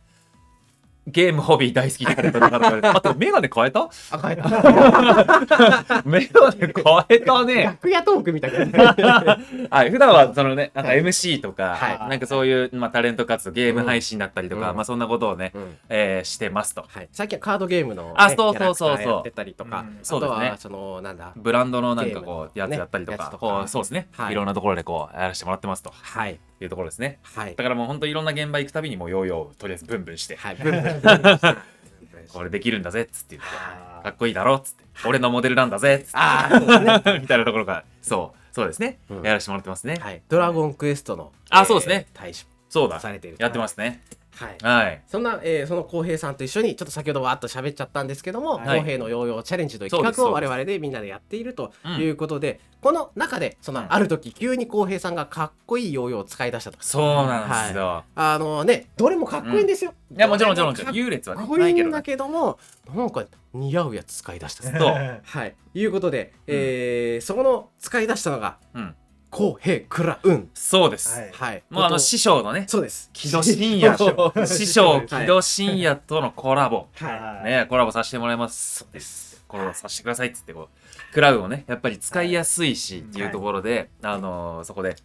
[1.08, 2.98] ゲームホビー大好きって方々から。
[2.98, 3.90] あと、メガネ変えた？
[4.12, 6.04] あ変えた。
[6.06, 7.64] メガネ変えたね。
[7.64, 9.40] 楽屋トークみたいな。
[9.70, 12.10] はい、普段はそのね、なんか MC とか、はい。
[12.10, 14.76] なんかそういう、まあ、タレント活動、ゲーム配信だったりとか、うん。
[14.76, 15.78] まあそんなことをね、うん。
[15.90, 16.84] えーしてますと。
[16.88, 19.14] はい、最近はカードゲームの、ね、あそうそうそうそう。
[19.14, 19.88] やってたりとか、うん。
[19.88, 20.46] あそうですね。
[20.48, 21.32] とはそのなんだ。
[21.38, 24.34] ブランドのなんかこう、やつやったりとか、ねこうそうですね、はい。
[24.34, 24.36] い。
[24.36, 25.94] ろんなところでこう、やらせてもらってますと。
[25.94, 27.20] はいいうところですね。
[27.24, 27.56] はい。
[27.56, 31.02] だからもう本当いろんな現場行くたびにもうヨーヨーをとりあえずブンブンして、はいブンブン
[32.34, 33.38] これできるんだぜっつって。
[33.38, 36.50] 言って、かっこいいだろっつって、俺のモデルなんだぜっつって、あ
[37.22, 39.24] みたいなところが、そう、そうですね、うん。
[39.24, 39.96] やらせてもらってますね。
[40.00, 42.08] はい、ドラゴンクエストのあそうですね。
[42.14, 43.00] 大使そうだ。
[43.00, 43.38] さ、れている。
[43.40, 44.04] やってますね。
[44.38, 44.58] はい。
[44.86, 45.04] はい。
[45.08, 48.80] そんな、えーその浩平さんと一緒にちょっと先ほどわーっと喋っちゃったんですけどもはい。
[48.80, 56.78] 浩、平のヨーヨーチャレンジという企画を我々でみんなでやっているとうんいうことで、この中でその、うんある時急に浩平さんがかっこいいヨーヨーを使い出したと。
[56.82, 58.04] そうなんですよ。
[58.16, 62.60] あのねどれもかっこいいんですよ、いや、もちろんもちろんもちろん、かっ優劣はね、こいいんだないけども
[62.96, 64.72] なんか似合うやつ使い出した。
[64.78, 64.86] と。
[64.86, 65.56] はい。
[65.74, 68.96] いうことで、えーそこの使い出したのがうん。
[69.30, 71.20] 浩平クラウンはそうです。
[71.20, 71.24] い。
[71.34, 71.64] はい。
[71.70, 73.10] もうあの、師匠のね、そうです。
[73.14, 76.88] 木戸深夜そう師匠はい木戸深夜とのコラボ。
[76.96, 77.46] はい。
[77.46, 78.80] ね、コラボさせてもらいます。
[78.80, 79.44] そうです。
[79.48, 84.96] コラボさせてくださいっつってこう、クラウンをね、やっぱり使いやすいしっていうところで、あのーそこで、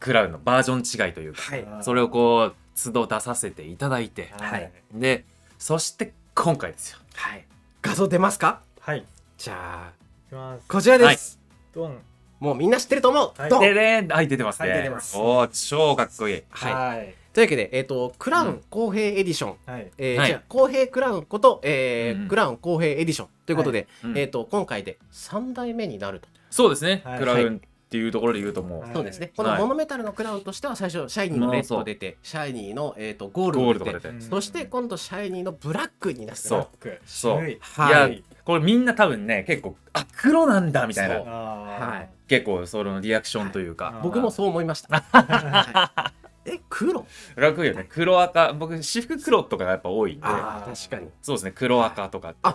[0.00, 1.66] クラウンのバージョン違いというか、はい。
[1.82, 4.72] それをこう、都度出させていただいて、はい。
[4.92, 5.24] で、
[5.58, 6.98] そして今回ですよ。
[7.14, 7.44] はい。
[7.82, 8.62] 画像出ますか？
[8.80, 8.98] はい。
[8.98, 9.04] い
[9.38, 9.92] じゃあい
[10.28, 10.66] きます。
[10.68, 11.38] こちらです、
[11.74, 11.98] ドン
[12.44, 13.50] もうみんな知ってると思う、はい。
[13.50, 13.60] ドン。
[13.60, 14.08] ででん。
[14.08, 14.68] はい、出てますね。
[14.68, 15.16] はい出てます。
[15.16, 16.42] おー、超かっこいい。
[16.50, 16.74] はい。
[16.98, 17.14] はい。
[17.32, 19.90] というわけで、えっ、と、クラウン光平エディション、はい。
[19.98, 20.26] えーはい。
[20.28, 22.22] じゃあ光平クラウンこと、えーうん。
[22.22, 23.28] うんクラウン光平エディション。
[23.46, 24.18] ということで、うん。
[24.18, 26.28] えっ、と、今回で3代目になると。
[26.50, 27.18] そうですね、はい。
[27.18, 27.60] クラウン
[27.94, 28.90] っていうところで言うともう、はい。
[28.92, 29.30] そうですね。
[29.36, 34.24] このはいモノメタルのクラウンとしては最初、シャイニーのレッド出て、シャイニーの、えー、とゴールゴールド出て、とか出て。
[34.24, 34.30] うん。
[34.30, 36.42] そして今度シャイニーのブラックになって。
[36.42, 36.68] そう。
[36.80, 37.02] ブラック。
[37.06, 37.36] そう。
[37.36, 37.52] はい。
[37.52, 41.14] いやこれみんな多分ね結構あ黒なんだみたいな。
[41.22, 42.10] はい。
[42.26, 44.98] 結構そのリアクションというか、はい僕もそう思いました。
[45.00, 46.24] はい。
[46.46, 47.06] え、黒？
[47.36, 47.86] 楽よね。
[47.88, 48.52] 黒赤。
[48.54, 50.22] 僕私服黒とかがやっぱ多いんで。
[50.22, 51.08] 確かに。
[51.22, 51.52] そうですね。
[51.54, 52.34] 黒赤とか。
[52.42, 52.54] あ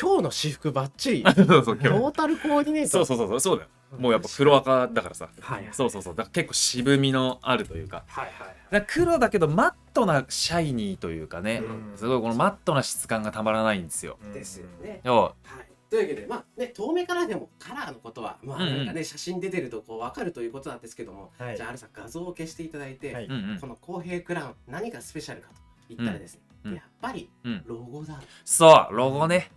[0.00, 1.24] 今日の私服ばっちり。
[1.36, 2.04] そうそうト今日。
[2.04, 2.90] ータルコーディネート。
[2.90, 3.40] そうそうそうそう。
[3.40, 5.28] そうだよもうやっぱ黒赤だからさ。
[5.40, 5.68] はい。
[5.72, 6.14] そうそうそう。
[6.14, 8.04] だから結構渋みのあるというか。
[8.08, 8.34] はいはい。
[8.38, 11.96] だから黒だけどマットなシャイニーというかね、うん。
[11.96, 14.18] すごいこのマットな質感がたまらないんですよ。
[14.22, 14.32] うん。
[14.32, 15.00] ですよね。
[15.04, 15.34] よは。
[15.62, 15.68] い。
[15.90, 18.86] というわけで、まあね、遠目からでもカラーのことは、まあうんうんなん。
[18.88, 21.56] かね、写真で出てるとこう分かるということなんですけども、はい。
[21.56, 23.24] じゃあ、あるさん画像を消していただいて、はい。
[23.24, 25.54] うんうんこの公平クラウン、何がスペシャルかと
[25.88, 26.76] 言ったらですね、うんうん。
[26.76, 28.20] やっぱりうんロゴだ。
[28.44, 29.50] そうロゴね。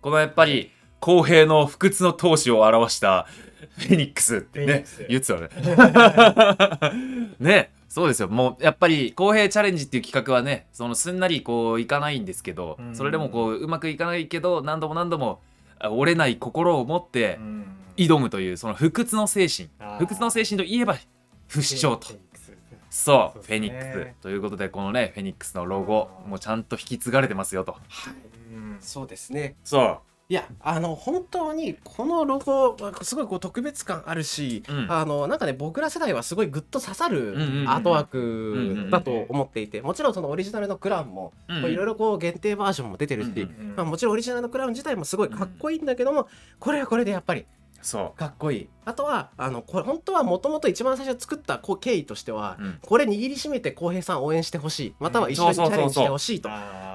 [0.00, 3.26] このやっぱり公平の不屈の闘志を表した
[3.78, 5.48] フェニックスってね言ってたよね。
[7.40, 8.28] ねそうですよ。
[8.28, 12.94] もうやっぱり公平チャレンジっていう企画はねそのすんなりこういかないんですけど、うん。
[12.94, 15.40] それでもこううまくいかないけど何度も何度も
[15.78, 17.64] あ折れない心を持ってうん。
[17.96, 19.68] 挑むというその不屈の精神。
[19.98, 20.96] 不屈の精神といえば
[21.48, 22.08] 不死鳥と。
[22.08, 22.16] そう
[22.90, 23.58] そうですね。
[23.58, 24.22] フェニックス。
[24.22, 27.76] ということでこのねフェニックスのロゴもうちゃんと引き継がれてますよと。
[28.52, 28.76] うん。
[28.80, 29.56] そうですね。
[29.64, 29.98] そう
[30.30, 34.86] いや、あの、本当に、このロゴはすごいこう特別感あるし、うん。
[34.88, 37.34] あの、なんかね、僕ら世代はすごいグッと刺さる
[37.66, 46.28] アートワーうんクだと思っていて、もちろんそのオリジナルのクラウンも、いろいろこう限定バージョンも出てるし、うんうんまあ、もちろんオリジナルのクラウン自体もすごいかっこいいんだけども、
[46.60, 47.44] これはこれでやっぱり
[47.82, 48.68] そかっこいい。
[48.84, 56.48] あとは、あの、これ本当はもともと一番最初作ったこう経緯としては、う、うん、これ握りしめて浩平さん応援してほしい、または一緒にチャレンジしてほしいと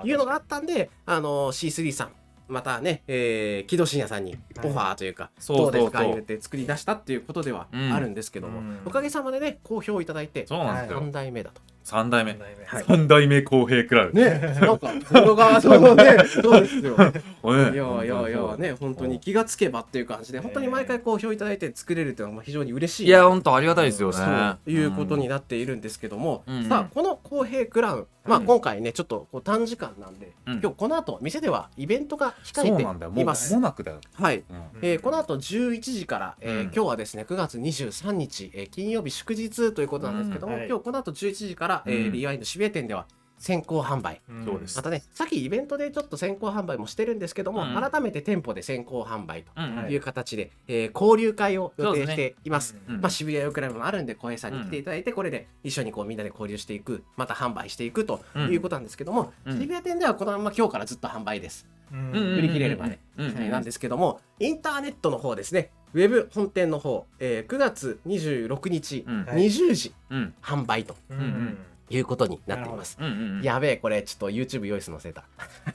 [0.06, 2.12] いうのがあったんで、あの C3 さん、
[2.48, 8.80] またね、えー、木戸信也さんにオファーというか、どうですか言って作り出したっていうことではうんあるんですけども、うん。
[8.86, 11.62] おかげさまでね、好評いただいて、そうなんですよ、3代目だと。
[11.86, 12.32] 三代目。
[12.32, 12.66] 三代目。
[12.66, 12.84] はい。
[12.88, 16.98] 三代目公平クラウンね、なんか、動画 そうね、そうですよ。
[17.44, 19.20] おいやいやいや、ね、本当に。
[19.20, 23.08] 気がつけばっていう感じで、本当に毎回好評いただいて作れるっていうのは非常に嬉しい。
[23.08, 24.16] いや本当ありがたいですよね。
[24.16, 26.66] そういうことになっているんですけども、うん。
[26.68, 30.60] さあこの公平クラウン、まあ、うん今回ねちょっとこう短時間なんで、うん。
[30.60, 33.54] 今日この後店ではイベントが控なんだよもう間えています。
[33.54, 34.38] もなくだよ、はい。
[34.38, 34.44] うん。
[34.82, 42.12] えーこの後11時から、え今日はですね9月23日、えー金曜日祝日ということなんですけども、今日この後11時から、えーうん。
[42.14, 43.08] DY の渋谷店では
[43.46, 44.22] 先行販売。
[44.44, 44.76] そうです。
[44.76, 47.76] またねさっきイベントでちょっと先行販売もしてるんですけども、うん。
[47.92, 49.94] 改めて店舗で先行販売とうんはい。
[49.94, 52.76] いう形で、えー交流会を予定しています。
[52.90, 59.60] うんまあ、渋谷ヨークラブもあるんで小平さんに来ていただいて、これで一緒にこうみんなで交流していくまた販売していくということなんですけども、うん。
[59.60, 61.68] 渋谷店ではこのまま今日からずっと販売です。
[61.94, 65.70] うんうん売り切れるまで、うんうんはいなんですけどもインターネットの方ですね。
[65.94, 69.26] ウェブ本店の方、えー9月26日、うん。
[69.26, 70.34] はい20時うん。
[70.42, 70.96] 販売と。
[71.12, 71.58] うんうん
[71.90, 72.98] いうことになっています。
[73.00, 73.10] うんう
[73.40, 75.26] んやべえこれちょっと YouTube 用意するの忘れた。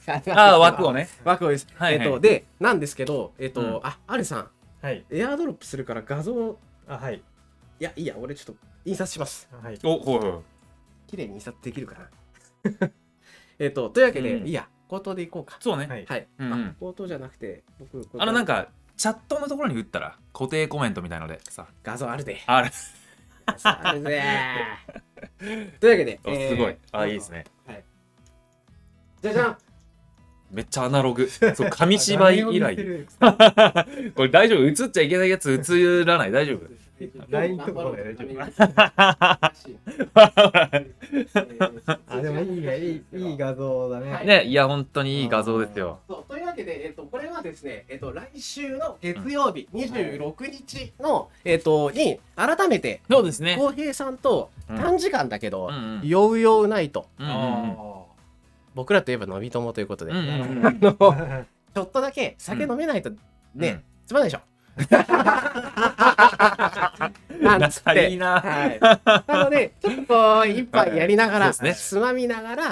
[0.34, 1.08] ああ枠をね。
[1.24, 1.66] 枠をです。
[1.74, 2.06] はいはい。
[2.06, 3.80] えっ、とでなんですけどえっ、と、うん。
[3.82, 4.50] あアルさん。
[4.82, 5.04] はい。
[5.10, 6.58] エアドロップするから画像
[6.88, 7.16] あはい。
[7.16, 9.48] いやいいや俺ちょっと印刷します。
[9.62, 9.78] はい。
[9.84, 11.10] おほいほい。
[11.10, 11.96] 綺麗に印刷できるか
[12.80, 12.90] な？
[13.58, 14.46] えっとというわけで、うん。
[14.46, 15.58] いいや口頭でいこうか。
[15.60, 15.86] そうね。
[15.86, 16.06] はい。
[16.06, 16.28] はい。
[16.38, 16.66] うんうん。
[16.66, 21.68] あ口頭じゃなくて僕あのなんかかチャットのところに打ったら固定コメントみたいのでさ。
[21.82, 22.42] 画像あるで。
[22.46, 22.70] あれ
[23.62, 24.22] あるぜ。
[25.80, 26.76] というわけで、すごい。
[26.92, 27.44] あいいですね。
[27.66, 27.84] はい。
[29.22, 29.56] じゃじゃん。
[30.50, 31.28] めっちゃアナログ。
[31.54, 32.76] そう紙芝居以来。
[34.14, 34.66] これ大丈夫？
[34.66, 36.32] 映っちゃいけないやつ映らない？
[36.32, 36.66] 大丈夫？
[37.28, 38.24] LINE とかで大丈
[42.06, 42.58] あでもい。
[42.58, 46.24] いねいいいい画像だね、はいねいや本当にいい画像ですよそう。
[46.28, 46.46] という。
[46.50, 53.24] わけで、えっと、これはですね、えっと、来週の月曜日、26日の、えっと、に、改めて、そう。
[53.24, 54.74] ですね浩平さんとう。
[54.74, 55.70] ん短時間だけど、
[56.02, 56.38] よう。
[56.38, 56.68] よう。
[56.68, 57.24] ナイト、う。
[57.24, 57.28] んう。
[57.28, 57.36] んう。
[57.36, 57.38] ん
[57.72, 58.00] あ
[58.74, 59.86] 僕らといえば飲み友という。
[59.86, 63.10] ことで、ちょっとだけ酒飲めないと、
[63.54, 63.72] ね、う。
[63.74, 64.49] んつまんないでしょ。
[67.40, 68.16] なんつっ仲いいて。
[68.18, 68.40] な。
[68.40, 68.80] はい、
[69.26, 72.68] なので、ちょっとこう、一杯やりながら、そうですつまみながら、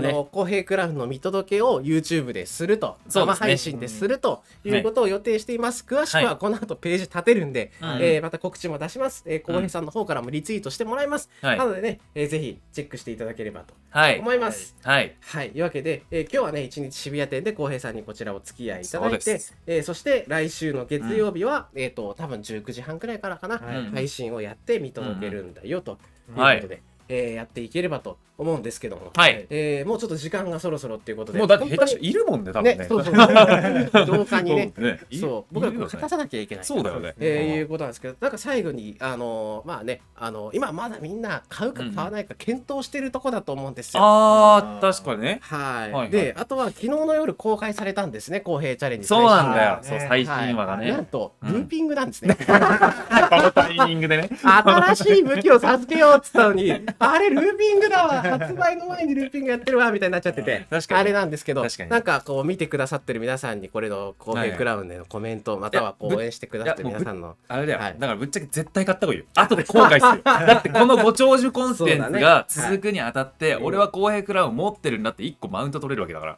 [0.00, 0.12] ね。
[0.12, 3.34] の、公平クラブの見届けを YouTube ですると、そうですね。
[3.34, 5.84] 生配信でするということを予定しています。
[5.86, 9.24] 詳しくはこの後ページ立てるんで、うんえーまた告知も出します。
[9.26, 11.28] えー、公平さんの方からもリツイートしてもらいます。
[11.40, 11.58] はい。
[11.58, 14.18] なのでね、えーぜひチェックしていただければとはい。
[14.20, 14.76] 思います。
[14.82, 15.14] はい。
[15.20, 23.76] はい、というわけで、えー今日はね、一日渋谷店で浩平さんにこちらお付き合いいただいてそえーそして来週の月曜日は、えっ、と、多分19時半くらいからかな、はい。
[23.78, 23.90] うん。
[23.92, 26.68] 配信をやって見届けるんだよということはい。
[26.68, 29.46] で、えーやっていければと思うんですけども、はい。
[29.50, 32.74] えーもうちょっと時間がそろそろっていうことで、もうだって下手しているもんね多分ね。
[32.76, 35.00] ね、そうそうそう、廊下にね、そうね。
[35.10, 35.90] いそう、僕らいるよね。
[35.92, 36.64] こたさなきゃいけない。
[36.64, 37.14] そうだよね。
[37.18, 44.02] えーいうことなんですけど、なんか最後に、あのーまあね、あのー今まだみんな買うか買わないか検討してるとこだと思うんですよ。
[44.02, 45.38] あー確かにね。
[45.42, 46.10] はい、はいはい。
[46.10, 49.06] で、あとは昨日の夜公開されたんですね、公平チャレンジ。
[49.06, 49.78] そうなんだよ。
[49.82, 50.88] 最新そう最新話がはい。
[50.88, 51.52] なんねと、うん。
[51.52, 52.34] ルーピングなんですね。
[52.46, 54.30] このタイミングでね。
[54.42, 61.00] 新しい武器を授けようっつったのに、あれ、ルーピングだわ、発売の前にルーピングやってるわ、みたいになっちゃってて、 確かに。
[61.00, 67.94] あれなんですけどなんかこう見てくださってる皆さんに、これの公平クラウンでのコメント、または応援してくださってる皆さんの、あれだよ、はい。
[67.98, 69.26] だからぶっちゃけ絶対買った方がいいよ。
[69.34, 70.22] 後で後悔する。
[70.46, 76.36] だってこのご長寿コンテンツが続くにあたって、はい俺は公平クラウン持ってるんだって1個マウント取れるわけだから。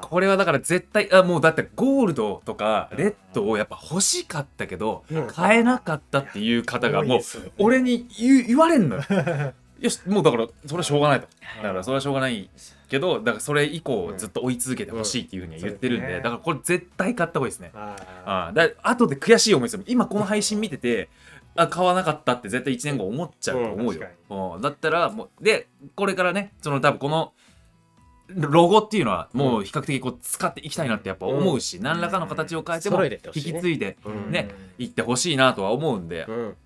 [0.00, 5.26] これはだから絶対あもうだってゴールドとかレッドをやっぱ欲しかったけど、うん。
[5.26, 7.20] 買えなかったっていう方がもう
[7.58, 9.02] 俺に言われんのよ
[9.84, 11.26] よしもうだからそれはしょうがないと。
[11.62, 12.48] だからそれはしょうがない
[12.88, 17.70] けどだからそれ以降ずっと追い続けてほしいっていうふうには言ってるんで,、だからこれ絶対買った方がいいですね。
[17.74, 19.84] あああだ後で悔しい思いする。
[19.86, 21.10] 今この配信見てて
[21.54, 24.08] あ買わなかったって絶対1年後思っちゃうと思うよ、
[24.56, 27.32] うんだったらもうでこれからねその多分この
[28.28, 34.30] ロゴっていうのはもう比較的こう使っていきたいなってやっぱ思うし、何らかの形を変えても引き継いでうん。
[34.32, 36.56] ねいってほしいなとは思うんで、うん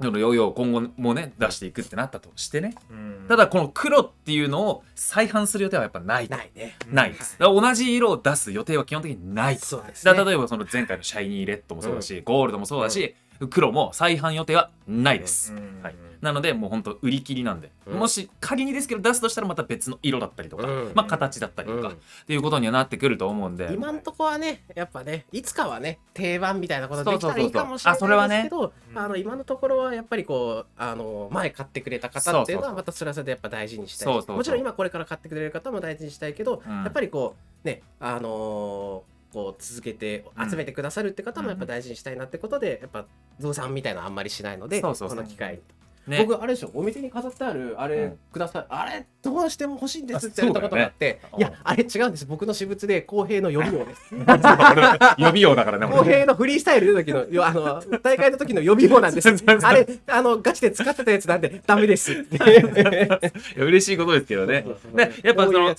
[0.00, 2.74] そのヨーヨー今後もね出していくってなったとしてね。
[2.90, 3.26] うん。
[3.28, 6.76] ただこの黒っていうのを再販する予定はやっぱないないね。
[6.90, 7.36] ないです。
[7.38, 9.56] だから同じ色を出す予定は基本的にない。
[9.58, 10.14] とそうですね。
[10.14, 13.16] だ例えばその前回のシャイニーレッドもそうだし、ゴールドもそうだし、
[13.50, 15.80] 黒も再販予定はないです、うん。
[15.82, 17.98] はい、なのでもう本当売り切りなんで、うん。
[17.98, 20.92] もし仮にですけど出すとしたらまた別の色だったりとか、うん。
[20.94, 21.94] まあ形だったりとか、うん。
[21.94, 21.96] っ
[22.26, 23.72] ていうことにはなってくると思うんで。
[23.72, 34.14] 今んとこはね、やっぱね、いつかはね、定番みたいなことできたらいいかもしれないですけど、うんあの今のところはやっぱりこう、あの前買ってくれた方っていうのはまたそれはそれでやっぱ大事にしたい。
[34.14, 36.82] もちろん今これから買ってくれる方も大事にしたいけど、うん。
[36.82, 43.04] やっぱりこうね、あのーこう続けて集めてくださるって方もやっぱ大事にしたいなってことで、やっぱ
[43.38, 45.60] 増産みたいなのあんまりしないので、この機会に。
[46.08, 46.24] ね。
[46.26, 48.18] 僕あれでしょお店に飾ってあるあれうん。
[48.32, 52.26] ください、あれどうしても欲しいんですって言われたことがあって、ねいやあれ違うんです。
[52.26, 54.14] 僕の私物で公平の予備用です。
[55.18, 55.86] 予備用だからね。
[55.86, 59.28] 公平のフリースタイルの時のよあの大会の時の予備用なんです。
[59.62, 64.64] あれあのガチで使ってたやつなんでダメです いや嬉しいことですけどね。
[64.94, 65.76] でやっぱそのはい。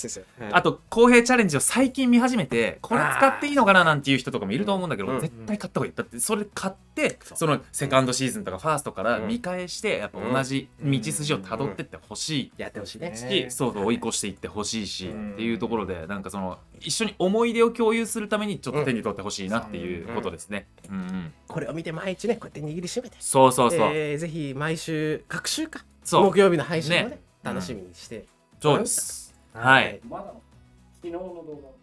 [0.52, 5.20] あと公平チャレンジを最近見始めてこれ使っていいのかななんていう人とかもいると思うんだけどうん。
[5.20, 5.94] 絶対買った方がいい。
[5.96, 9.28] だってそれ買ってってそのセカンドシーズンとかファーストからうん。
[9.28, 12.52] 見返してやっぱ同じ道筋をたどってってほしい。
[12.58, 13.12] やってほしいね。
[13.12, 15.34] ねし、そうそう追い越していってほしいし、うん。
[15.34, 20.68] っていうところでなんかその一緒に思い出を共有するためにちょっと手に取ってほしいなっていうことですね。
[20.90, 23.18] うんうん、これを見て毎日ね、こうやって握りしめて。
[23.20, 25.86] そうそうそう、えーぜひ毎週、各週か。
[26.04, 26.24] そう。
[26.26, 27.10] 木曜日の配信をね。
[27.10, 28.26] ね、楽しみにして。
[28.60, 29.34] そうです。
[29.54, 30.02] はい、はい。
[30.10, 30.34] まだ
[31.02, 31.79] 昨日の動画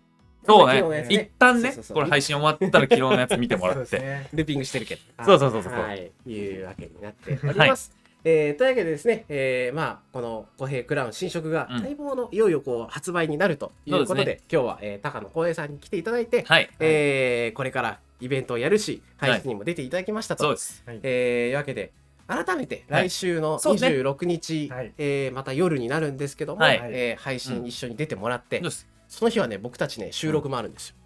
[0.46, 1.06] そうね。
[1.10, 1.96] 一旦ねそうそうそう。
[1.96, 4.26] これ配信終わったら昨日のやつ見てもらそうって。
[4.32, 5.00] ルーピングしてるけど。
[5.24, 7.92] そうそうそうそう、はい、いうわけになっております。
[8.24, 11.82] えーというわけでですね、えーまあ、この五平クラウン新色がうん。
[11.82, 20.42] 待望のいよいよこう発売になるということで、そうです今日は、えー高野光平さんに来ていただいて、はい、えーこれからイベントをやるし、配信にも出ていただきましたと。
[20.42, 20.82] そうです。
[20.86, 21.00] はい。
[21.02, 21.92] えーいうわけで、
[22.26, 23.08] 改めてはい。
[23.08, 23.90] 来週のそうですね。
[24.02, 24.92] 26日、はい。
[24.98, 26.80] えーまた夜になるんですけども、はい。
[26.82, 30.96] えー配信一緒に出てもらって、そうですその日はね、僕たちね、収録もあるんですよ。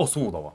[0.00, 0.52] あそうだわ。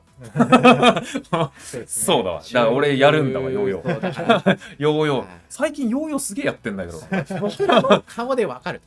[1.62, 2.40] そうですねそうだわ。
[2.40, 4.58] だから俺やるんだわヨーヨー。
[4.78, 5.28] ヨーヨーはい。
[5.50, 6.98] 最近ヨーヨーすげえやってんだけど。
[7.40, 8.80] 僕らの顔でわかる。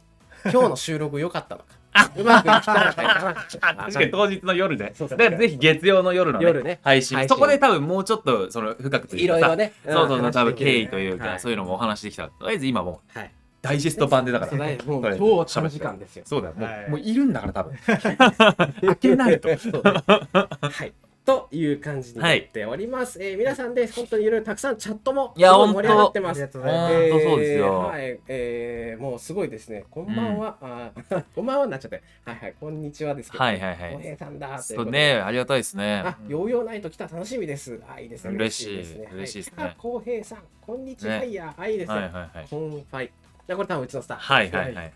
[0.46, 1.78] 今日の収録良かったのか。
[2.16, 4.94] うまくいったのか確かに当日の夜で。
[4.96, 9.74] そうそうでぜひ月曜の夜のね夜ね配信そこで多分もうちょっとその深くといういろいろね。
[9.86, 13.32] そうそうそう、ん多分経緯というか、はいそういうのもお話できたら、とりあえず今もうはい。
[13.68, 14.52] ダイジェスト版でだから。
[14.52, 15.00] そうだねも
[15.42, 16.24] う超長時間ですよ。
[16.26, 17.78] そうだよ、もう,、はいもういるんだから多分。
[18.88, 19.50] 開けないと。
[19.50, 20.94] はい。
[21.28, 23.22] という感じになっております。
[23.22, 26.54] えー皆さんで本当にいろいろたくさんチャットもいや盛り上がってますありが。
[26.54, 26.94] とうございます。
[26.94, 29.84] ほんとそうですよはい、えーもうすごいですね。
[29.92, 30.58] こんばんは。
[30.62, 32.02] あー こんばんはになっちゃって。
[32.24, 33.44] はいはい、こんにちはですけど。
[33.44, 33.94] はいはいはい。
[33.96, 34.86] 小平さんだというそう。
[34.90, 36.02] ね、ありがたいですね。
[36.06, 37.78] あ、ヨーヨーナイト来た楽しみです。
[37.94, 38.34] あ、いいですね。
[38.34, 39.10] 嬉しいですね。
[39.14, 41.20] 嬉しいですねはい平さん、こんにちは。
[41.20, 41.96] ねいや、あ、いいですね。
[41.96, 42.48] はいはいはい。
[42.50, 43.12] コンファイ。
[43.48, 44.34] じゃあこれ多分うちのスタッフ。
[44.34, 44.76] はいはいはい。
[44.76, 44.94] はい。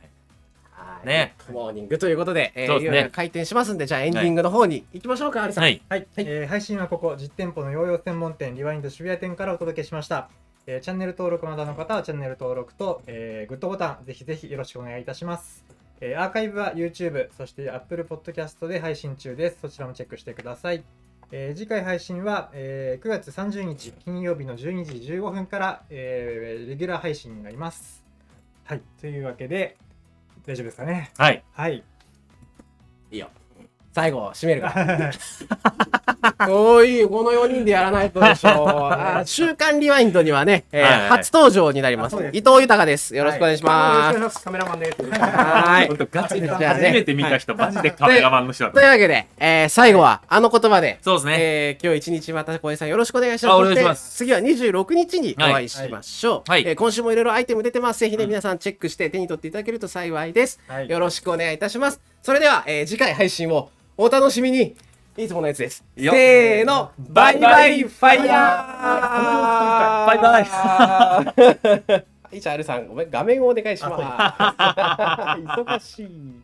[0.71, 1.07] はい。
[1.07, 1.35] ね。
[1.51, 2.97] モーニングということで、えーそうですね。
[2.97, 5.63] いよいよ開店しますんで、じゃあエンディングの方に行きましょうか、アリさん。
[5.63, 5.81] はい。
[5.89, 10.29] はい、えー配信はここ実店舗のヨーヨー専門店リワインド渋谷店からお届けしました、
[10.67, 15.63] えーチャンネル登録まだの方はチャンネル登録と、えーグッドボタンぜひぜひよろしくお願いいたします、
[16.01, 19.59] えーアーカイブは YouTube そして Apple Podcast で配信中です。
[19.61, 20.83] そちらもチェックしてください、
[21.31, 28.00] えー次回配信は、えー9月30日金曜日の12時15分から、えーレギュラー配信になります
[28.71, 29.75] はいというわけで
[30.45, 31.11] 大丈夫ですかね？
[31.17, 31.43] はい。
[31.51, 31.83] はい
[33.11, 33.29] いいよ。
[33.93, 34.73] 最後、締めるか。
[36.49, 38.67] おい、この4人でやらないとでしょう。
[38.93, 42.15] あ週刊リワインドにはね、えーはいはい初登場になります。
[42.15, 43.15] す伊藤豊です。
[43.15, 44.17] よろしくお願いします。
[44.17, 48.71] はいカメラマンですは本当ガチで初めて見た人、マジでカメラマンの人だ。
[48.71, 51.35] というわけで、えー最後はあの言葉で、そうですね。
[51.39, 53.53] えー今日一日また小江さんよろしくお願いします。
[53.53, 56.51] あお願いします次は26日にお会いしましょう。
[56.51, 57.99] はいえー今週もいろいろアイテム出てます。
[57.99, 60.59] ぜひね、皆さんチェックして手に取っていただけると幸いです。
[60.67, 61.99] はいよろしくお願いいたします。
[62.23, 64.75] それでは、えー次回配信をお楽しみに。
[65.17, 65.83] いつものやつです。
[65.95, 71.33] よせーの、バイバイファイヤーバイバイは
[72.31, 74.01] い、じゃあ、アルさん、ごめん、画面をお願いします。
[75.43, 76.41] 忙しい。